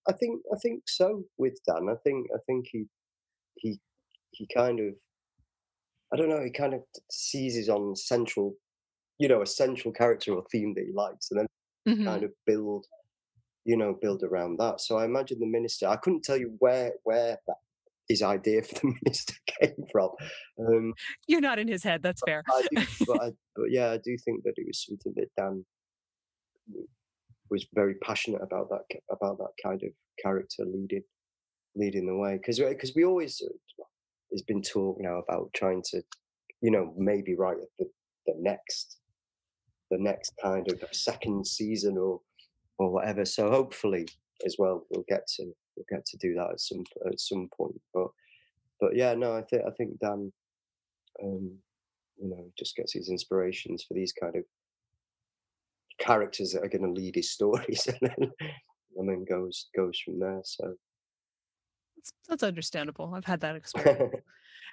[0.07, 1.87] i think i think so with dan.
[1.89, 2.85] I think i think he
[3.55, 3.79] he
[4.33, 4.93] he kind of
[6.13, 8.53] I don't know, he kind of seizes on central,
[9.17, 11.47] you know, a central character or theme that he likes, and then
[11.87, 12.05] mm-hmm.
[12.05, 12.85] kind of build,
[13.65, 14.79] you know, build around that.
[14.79, 15.87] So I imagine the minister.
[15.87, 17.55] I couldn't tell you where where that
[18.07, 20.09] his idea for the minister came from.
[20.59, 20.93] Um,
[21.27, 22.03] You're not in his head.
[22.03, 22.43] That's fair.
[22.47, 25.65] I do, but, I, but yeah, I do think that it was something that Dan
[27.49, 29.89] was very passionate about that about that kind of
[30.21, 31.03] character leading
[31.75, 33.41] leading the way because because we always
[34.33, 36.01] there's been talk now about trying to,
[36.61, 37.85] you know, maybe write the,
[38.25, 38.97] the next,
[39.91, 42.19] the next kind of second season or
[42.79, 43.25] or whatever.
[43.25, 44.07] So hopefully,
[44.43, 47.79] as well, we'll get to we'll get to do that at some at some point.
[47.93, 48.07] But
[48.81, 50.33] but yeah, no, I think I think Dan,
[51.23, 51.51] um,
[52.17, 54.43] you know, just gets his inspirations for these kind of
[55.99, 58.31] characters that are going to lead his stories, and then
[58.97, 60.41] and then goes goes from there.
[60.43, 60.73] So
[62.27, 63.13] that's understandable.
[63.15, 64.15] I've had that experience.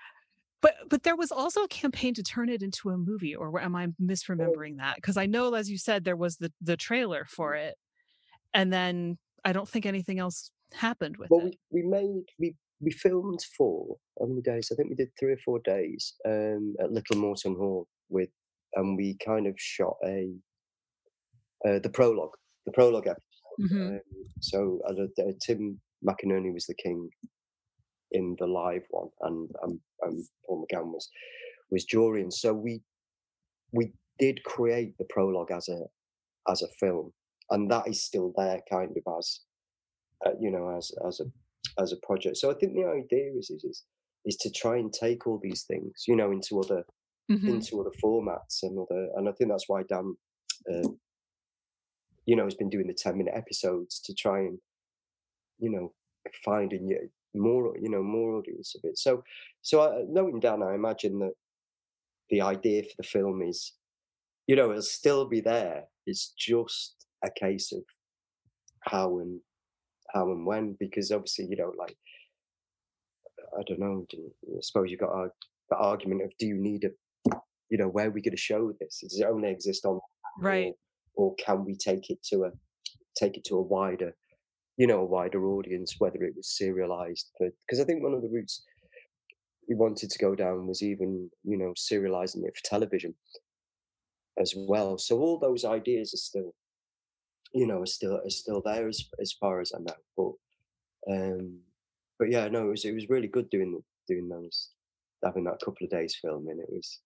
[0.61, 3.77] but but there was also a campaign to turn it into a movie, or am
[3.77, 4.97] I misremembering that?
[4.97, 7.77] Because I know, as you said, there was the the trailer for it,
[8.55, 11.57] and then I don't think anything else happened with well, it.
[11.71, 14.69] We, we made we we filmed for how many days?
[14.73, 18.31] I think we did three or four days um, at Little Moreton Hall with,
[18.75, 20.33] and we kind of shot a
[21.67, 22.35] uh, the prologue,
[22.67, 23.21] the prologue episode.
[23.61, 23.87] Mm-hmm.
[23.95, 24.01] Um,
[24.41, 27.11] so uh, uh, Tim McInerney was the king
[28.13, 31.09] in the live one, and um, um, Paul McGann was
[31.71, 32.33] was Jorian.
[32.33, 32.83] So we
[33.73, 35.81] we did create the prologue as a
[36.49, 37.13] as a film,
[37.51, 39.41] and that is still there, kind of as
[40.25, 42.37] uh, you know, as as a as a project.
[42.37, 43.85] So I think the idea is is is,
[44.25, 46.85] is to try and take all these things, you know, into other
[47.31, 47.49] mm-hmm.
[47.49, 50.15] into other formats and other, and I think that's why Dan,
[50.73, 50.89] uh,
[52.27, 54.59] you know, has been doing the ten minute episodes to try and
[55.61, 55.93] you know,
[56.45, 56.91] finding
[57.35, 58.99] more, you know, more audience of it.
[58.99, 59.23] So,
[59.63, 61.33] so I, knowing Dan, I imagine that
[62.31, 63.75] the idea for the film is,
[64.47, 65.85] you know, it'll still be there.
[66.07, 67.83] It's just a case of
[68.83, 69.41] how and
[70.13, 71.97] how and when, because obviously, you know, like
[73.59, 74.07] I don't know.
[74.13, 75.29] I suppose you've got a,
[75.71, 77.37] the argument of do you need a,
[77.69, 79.01] you know, where are we going to show this?
[79.03, 80.01] Does it only exist on
[80.41, 80.73] right,
[81.15, 82.51] or, or can we take it to a
[83.17, 84.15] take it to a wider,
[84.77, 85.97] you know, a wider audience?
[85.99, 88.63] Whether it was serialized, because I think one of the routes
[89.69, 93.15] we wanted to go down was even, you know, serializing it for television
[94.39, 94.99] as well.
[94.99, 96.55] So all those ideas are still,
[97.53, 100.37] you know, are still are still there as as far as I know.
[101.07, 101.61] But um
[102.19, 104.71] but yeah, no, it was it was really good doing doing those,
[105.25, 106.59] having that couple of days filming.
[106.59, 107.01] It was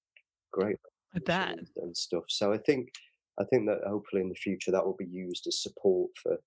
[0.53, 0.77] great.
[1.15, 2.25] I bet and, and stuff.
[2.29, 2.89] So I think
[3.39, 6.39] I think that hopefully in the future that will be used as support for,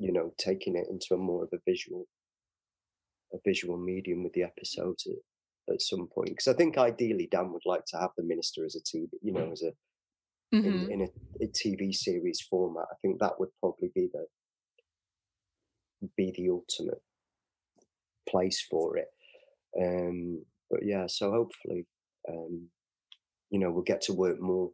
[0.00, 2.06] you know, taking it into a more of a visual,
[3.34, 6.30] a visual medium with the episodes at, at some point.
[6.30, 9.32] Because I think ideally Dan would like to have the minister as a TV, you
[9.32, 9.72] know, as a
[10.56, 10.66] mm-hmm.
[10.66, 12.86] in, in a, a TV series format.
[12.90, 14.24] I think that would probably be the
[16.16, 17.02] be the ultimate
[18.26, 19.08] place for it.
[19.78, 21.86] Um, but yeah, so hopefully,
[22.26, 22.68] um,
[23.50, 24.70] you know, we'll get to work more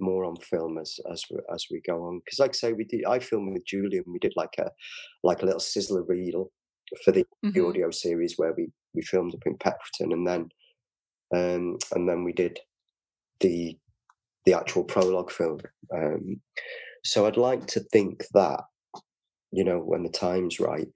[0.00, 2.20] more on film as as we, as we go on.
[2.24, 3.04] Because, like I say, we did.
[3.06, 4.04] I filmed with Julian.
[4.06, 4.70] We did like a
[5.22, 6.50] like a little sizzler reel
[7.04, 7.50] for the, mm-hmm.
[7.52, 10.48] the audio series where we we filmed up in Peckerton, and then
[11.34, 12.58] um, and then we did
[13.40, 13.76] the
[14.46, 15.60] the actual prologue film.
[15.94, 16.40] Um,
[17.04, 18.60] so I'd like to think that
[19.52, 20.88] you know when the time's right,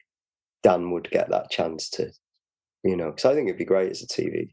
[0.63, 2.11] Dan would get that chance to,
[2.83, 4.49] you know, because I think it'd be great as a TV,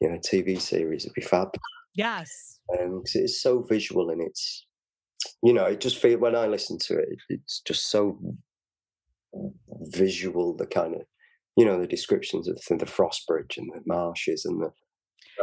[0.00, 1.04] you know, TV series.
[1.04, 1.54] It'd be fab.
[1.96, 2.58] Yes.
[2.78, 4.66] Um, cause it's so visual and it's,
[5.42, 8.18] you know, it just feel when I listen to it, it's just so
[9.90, 10.56] visual.
[10.56, 11.02] The kind of,
[11.56, 14.70] you know, the descriptions of the, the frost bridge and the marshes and the.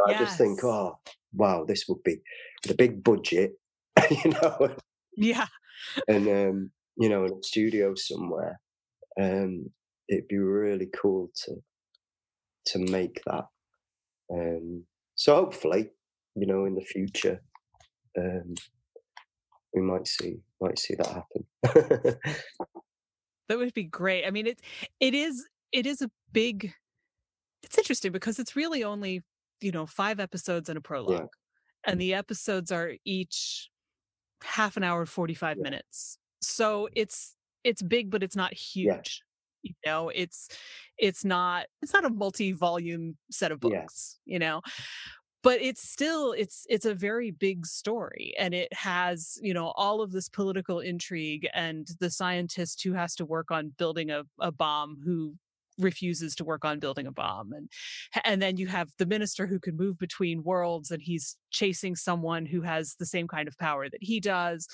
[0.07, 0.19] I yes.
[0.19, 0.97] just think, oh
[1.33, 2.17] wow, this would be
[2.63, 3.53] the big budget,
[4.09, 4.75] you know.
[5.15, 5.47] Yeah.
[6.07, 8.59] And um, you know, in a studio somewhere,
[9.19, 9.65] um,
[10.09, 11.55] it'd be really cool to
[12.67, 13.45] to make that.
[14.31, 14.85] Um,
[15.15, 15.89] so hopefully,
[16.35, 17.41] you know, in the future,
[18.17, 18.55] um,
[19.73, 21.45] we might see might see that happen.
[23.49, 24.25] that would be great.
[24.25, 24.61] I mean, it
[24.99, 26.73] it is it is a big.
[27.63, 29.21] It's interesting because it's really only
[29.61, 31.29] you know five episodes and a prologue,
[31.85, 31.91] yeah.
[31.91, 33.69] and the episodes are each
[34.43, 35.63] half an hour, forty five yeah.
[35.63, 36.17] minutes.
[36.41, 38.85] So it's it's big, but it's not huge.
[38.85, 39.01] Yeah.
[39.63, 40.49] You know, it's
[40.97, 44.61] it's not it's not a multi-volume set of books, you know.
[45.43, 50.01] But it's still it's it's a very big story and it has, you know, all
[50.01, 54.51] of this political intrigue and the scientist who has to work on building a, a
[54.51, 55.35] bomb who
[55.79, 57.67] refuses to work on building a bomb and
[58.25, 62.45] and then you have the minister who can move between worlds and he's chasing someone
[62.45, 64.67] who has the same kind of power that he does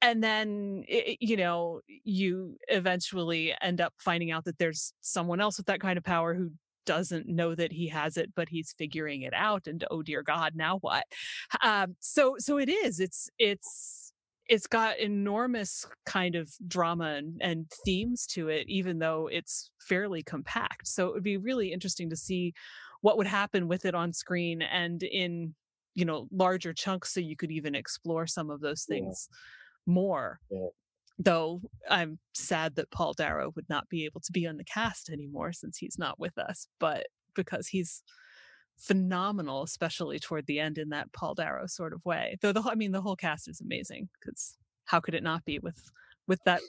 [0.00, 5.58] and then it, you know you eventually end up finding out that there's someone else
[5.58, 6.50] with that kind of power who
[6.86, 10.54] doesn't know that he has it but he's figuring it out and oh dear god
[10.54, 11.04] now what
[11.62, 14.12] um, so so it is it's it's
[14.48, 20.22] it's got enormous kind of drama and, and themes to it even though it's fairly
[20.22, 22.52] compact so it would be really interesting to see
[23.00, 25.54] what would happen with it on screen and in
[25.94, 29.36] you know larger chunks so you could even explore some of those things yeah
[29.86, 30.40] more.
[30.50, 30.68] Yeah.
[31.18, 35.10] Though I'm sad that Paul Darrow would not be able to be on the cast
[35.10, 38.02] anymore since he's not with us, but because he's
[38.78, 42.36] phenomenal, especially toward the end in that Paul Darrow sort of way.
[42.40, 44.56] Though the I mean the whole cast is amazing because
[44.86, 45.90] how could it not be with
[46.26, 46.60] with that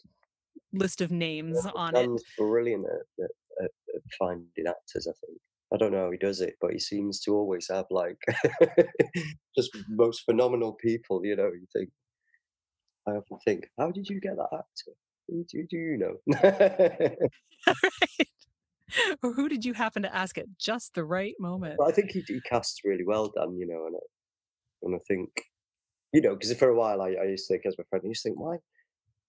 [0.71, 2.09] list of names yeah, on it?
[2.37, 5.39] Brilliant at, at, at, finding actors, I think.
[5.73, 8.19] I don't know how he does it, but he seems to always have like
[9.57, 11.25] just most phenomenal people.
[11.25, 11.89] You know, you think
[13.08, 14.91] I often think, how did you get that actor?
[15.28, 16.16] Who do, do you know?
[17.68, 18.28] right.
[19.24, 21.78] Or who did you happen to ask at just the right moment?
[21.78, 23.58] But I think he, he casts really well, Dan.
[23.58, 23.99] You know, and I,
[24.84, 25.30] and I think,
[26.12, 28.10] you know, because for a while I, I used to think as my friend, I
[28.10, 28.58] used to think, why,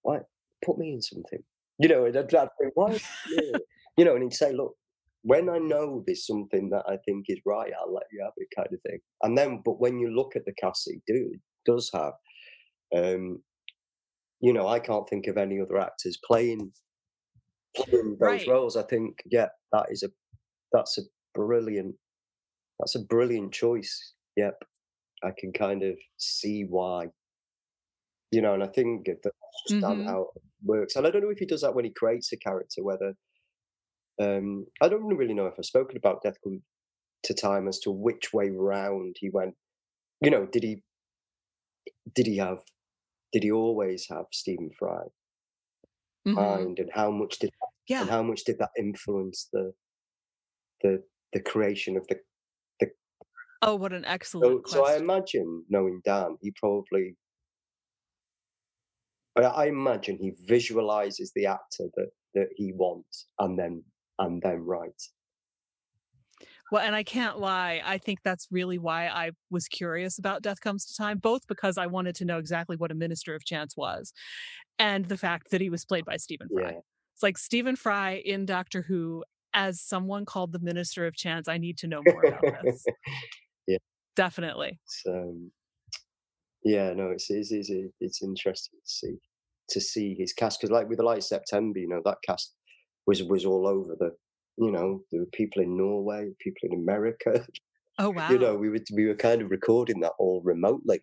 [0.03, 0.21] why
[0.65, 1.43] put me in something?
[1.79, 2.99] You know, and I'd, I'd think, why?
[3.97, 4.75] you know, and he'd say, look,
[5.23, 8.49] when I know there's something that I think is right, I'll let you have it,
[8.55, 8.99] kind of thing.
[9.23, 12.13] And then, but when you look at the cast he do, does have,
[12.95, 13.43] um,
[14.45, 16.71] you know, I can't think of any other actors playing,
[17.75, 18.47] playing those right.
[18.47, 18.77] roles.
[18.77, 20.11] I think, yeah, that is a
[20.71, 21.95] that's a brilliant
[22.79, 24.13] that's a brilliant choice.
[24.37, 24.63] Yep,
[25.25, 27.07] I can kind of see why.
[28.33, 29.37] You know, and I think that's
[29.67, 30.07] just mm-hmm.
[30.07, 30.95] how it works.
[30.97, 33.15] And I don't know if he does that when he creates a character, whether
[34.21, 36.37] um, I don't really know if I've spoken about Death
[37.23, 39.55] to time as to which way round he went.
[40.21, 40.83] You know, did he
[42.15, 42.59] did he have
[43.35, 45.03] did he always have Stephen Fry
[46.27, 46.35] mm-hmm.
[46.35, 47.51] mind, and how much did
[47.89, 48.01] yeah.
[48.01, 49.73] and how much did that influence the
[50.83, 52.17] the the creation of the
[52.79, 52.87] the
[53.63, 57.17] oh what an excellent so, so i imagine knowing dan he probably
[59.37, 63.83] I imagine he visualizes the actor that that he wants and then
[64.19, 65.13] and then writes.
[66.75, 67.81] Well, and I can't lie.
[67.85, 71.79] I think that's really why I was curious about Death Comes to Time, both because
[71.79, 74.13] I wanted to know exactly what a Minister of Chance was,
[74.81, 76.71] and the fact that he was played by Stephen Fry.
[76.73, 76.79] Yeah.
[77.15, 79.23] It's like Stephen Fry in Doctor Who
[79.53, 81.47] as someone called the Minister of Chance.
[81.47, 82.85] I need to know more about this.
[83.69, 83.79] yeah,
[84.17, 84.81] definitely.
[84.85, 85.53] So, um,
[86.65, 87.71] yeah, no, it's it's it's,
[88.01, 89.15] it's interesting to see
[89.69, 92.53] to see his cast because, like with the Light September, you know, that cast
[93.07, 94.11] was was all over the.
[94.57, 97.47] You know, there were people in Norway, people in America.
[97.97, 98.29] Oh wow!
[98.29, 101.01] You know, we were we were kind of recording that all remotely,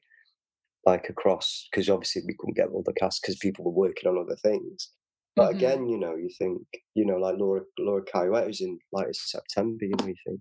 [0.86, 4.18] like across because obviously we couldn't get all the cast because people were working on
[4.18, 4.89] other things.
[5.36, 5.58] But mm-hmm.
[5.58, 6.62] again, you know, you think,
[6.95, 10.39] you know, like Laura Laura Kaiwet was in like September, you know, you think,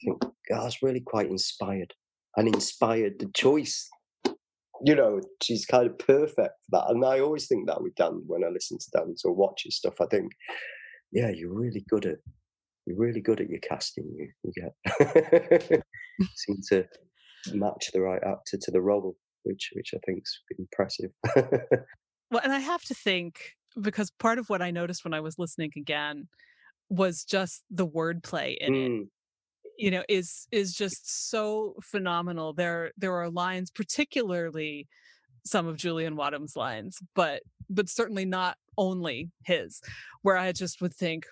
[0.00, 1.94] you think, that's really quite inspired
[2.36, 3.88] and inspired the choice.
[4.84, 6.90] You know, she's kind of perfect for that.
[6.90, 9.76] And I always think that with Dan when I listen to Dan or watch his
[9.76, 9.94] stuff.
[10.02, 10.32] I think,
[11.16, 12.18] yeah, you're really good at
[12.84, 14.04] you're really good at your casting.
[14.16, 15.82] You, you get
[16.36, 16.84] seem to
[17.54, 21.10] match the right actor to the role, which which I think is impressive.
[22.30, 25.38] well, and I have to think because part of what I noticed when I was
[25.38, 26.28] listening again
[26.90, 29.00] was just the wordplay in mm.
[29.00, 29.08] it.
[29.78, 32.52] You know, is is just so phenomenal.
[32.52, 34.86] There there are lines, particularly
[35.46, 39.80] some of Julian Wadham's lines, but but certainly not only his,
[40.22, 41.24] where I just would think,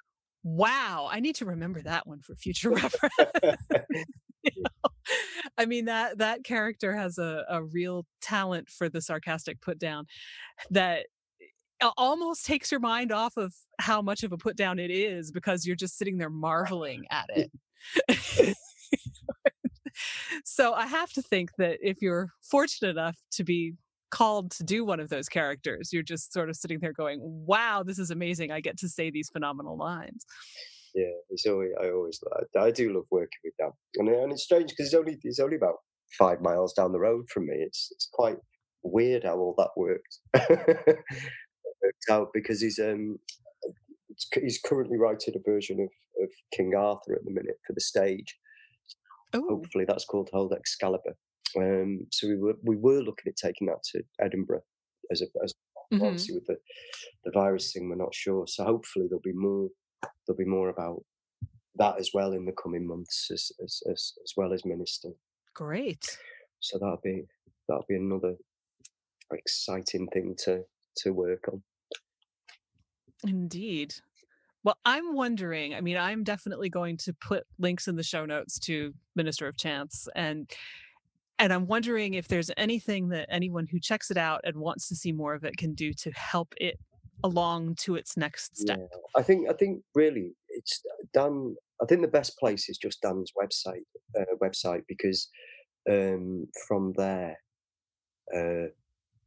[0.42, 3.12] wow, I need to remember that one for future reference.
[4.42, 4.90] you know?
[5.58, 10.06] I mean that that character has a, a real talent for the sarcastic put down
[10.70, 11.06] that
[11.96, 15.66] almost takes your mind off of how much of a put down it is because
[15.66, 18.56] you're just sitting there marveling at it.
[20.44, 23.74] so I have to think that if you're fortunate enough to be
[24.14, 27.82] called to do one of those characters, you're just sort of sitting there going, "Wow,
[27.84, 28.52] this is amazing!
[28.52, 30.24] I get to say these phenomenal lines."
[30.94, 32.20] Yeah, it's always I always
[32.56, 33.72] I do love working with them.
[33.96, 35.78] and, and it's strange because it's only it's only about
[36.16, 37.56] five miles down the road from me.
[37.56, 38.36] It's it's quite
[38.84, 40.20] weird how all that works.
[41.84, 43.18] worked out because he's um
[44.40, 48.38] he's currently writing a version of, of King Arthur at the minute for the stage.
[49.34, 49.48] Ooh.
[49.50, 51.16] Hopefully, that's called Hold Excalibur.
[51.56, 54.62] Um, so we were we were looking at taking that to Edinburgh
[55.10, 55.54] as a as
[55.92, 56.04] mm-hmm.
[56.04, 56.56] obviously with the
[57.24, 58.46] the virus thing, we're not sure.
[58.46, 59.68] So hopefully there'll be more
[60.26, 61.02] there'll be more about
[61.76, 65.10] that as well in the coming months as as as, as well as Minister.
[65.54, 66.18] Great.
[66.60, 67.24] So that'll be
[67.68, 68.34] that'll be another
[69.32, 70.62] exciting thing to
[70.98, 71.62] to work on.
[73.26, 73.94] Indeed.
[74.64, 78.58] Well, I'm wondering, I mean, I'm definitely going to put links in the show notes
[78.60, 80.50] to Minister of Chance and
[81.38, 84.96] and I'm wondering if there's anything that anyone who checks it out and wants to
[84.96, 86.78] see more of it can do to help it
[87.22, 88.78] along to its next step.
[88.78, 88.98] Yeah.
[89.16, 90.82] I think I think really it's
[91.12, 93.84] done I think the best place is just Dan's website
[94.18, 95.28] uh, website because
[95.90, 97.36] um, from there
[98.34, 98.68] uh,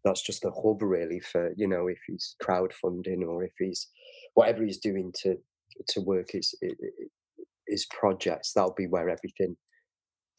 [0.04, 3.88] that's just a hub really for you know if he's crowdfunding or if he's
[4.36, 5.38] whatever he's doing to
[5.90, 6.56] to work his
[7.68, 9.56] his projects that'll be where everything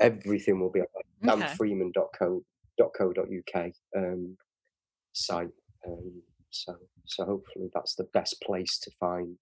[0.01, 1.47] everything will be on okay.
[1.47, 4.37] danfreeman.co.uk um,
[5.13, 5.49] site
[5.87, 6.75] um, so
[7.07, 9.37] so hopefully that's the best place to find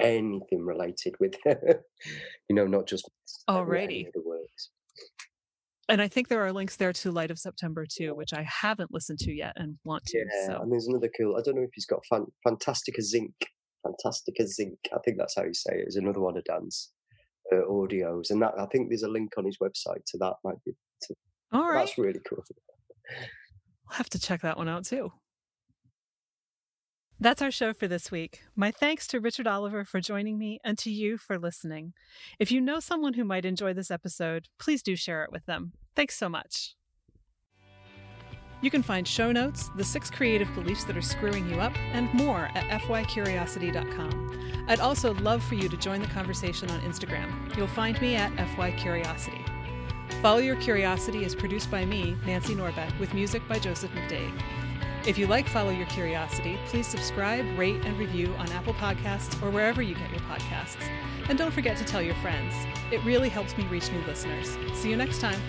[0.00, 3.10] anything related with you know not just
[3.48, 4.70] already the works
[5.88, 8.92] and I think there are links there to Light of September too, which I haven't
[8.92, 10.18] listened to yet and want to.
[10.18, 10.60] Yeah, so.
[10.60, 11.36] and there's another cool.
[11.36, 13.32] I don't know if he's got fan, Fantastica Zinc.
[13.86, 14.78] Fantastica Zinc.
[14.92, 15.88] I think that's how you say it.
[15.88, 16.90] Is another one of Dan's
[17.52, 20.34] uh, audios, and that I think there's a link on his website to that.
[20.44, 20.72] Might be.
[21.02, 21.14] To,
[21.52, 21.86] All right.
[21.86, 22.44] That's really cool.
[23.90, 25.12] I'll have to check that one out too.
[27.20, 28.42] That's our show for this week.
[28.54, 31.94] My thanks to Richard Oliver for joining me and to you for listening.
[32.38, 35.72] If you know someone who might enjoy this episode, please do share it with them.
[35.96, 36.76] Thanks so much.
[38.60, 42.12] You can find show notes, the six creative beliefs that are screwing you up, and
[42.12, 44.64] more at fycuriosity.com.
[44.66, 47.56] I'd also love for you to join the conversation on Instagram.
[47.56, 49.42] You'll find me at fycuriosity.
[50.20, 54.32] Follow Your Curiosity is produced by me, Nancy Norbeck, with music by Joseph McDade.
[55.06, 59.50] If you like Follow Your Curiosity, please subscribe, rate, and review on Apple Podcasts or
[59.50, 60.82] wherever you get your podcasts.
[61.28, 62.52] And don't forget to tell your friends.
[62.90, 64.58] It really helps me reach new listeners.
[64.74, 65.40] See you next time.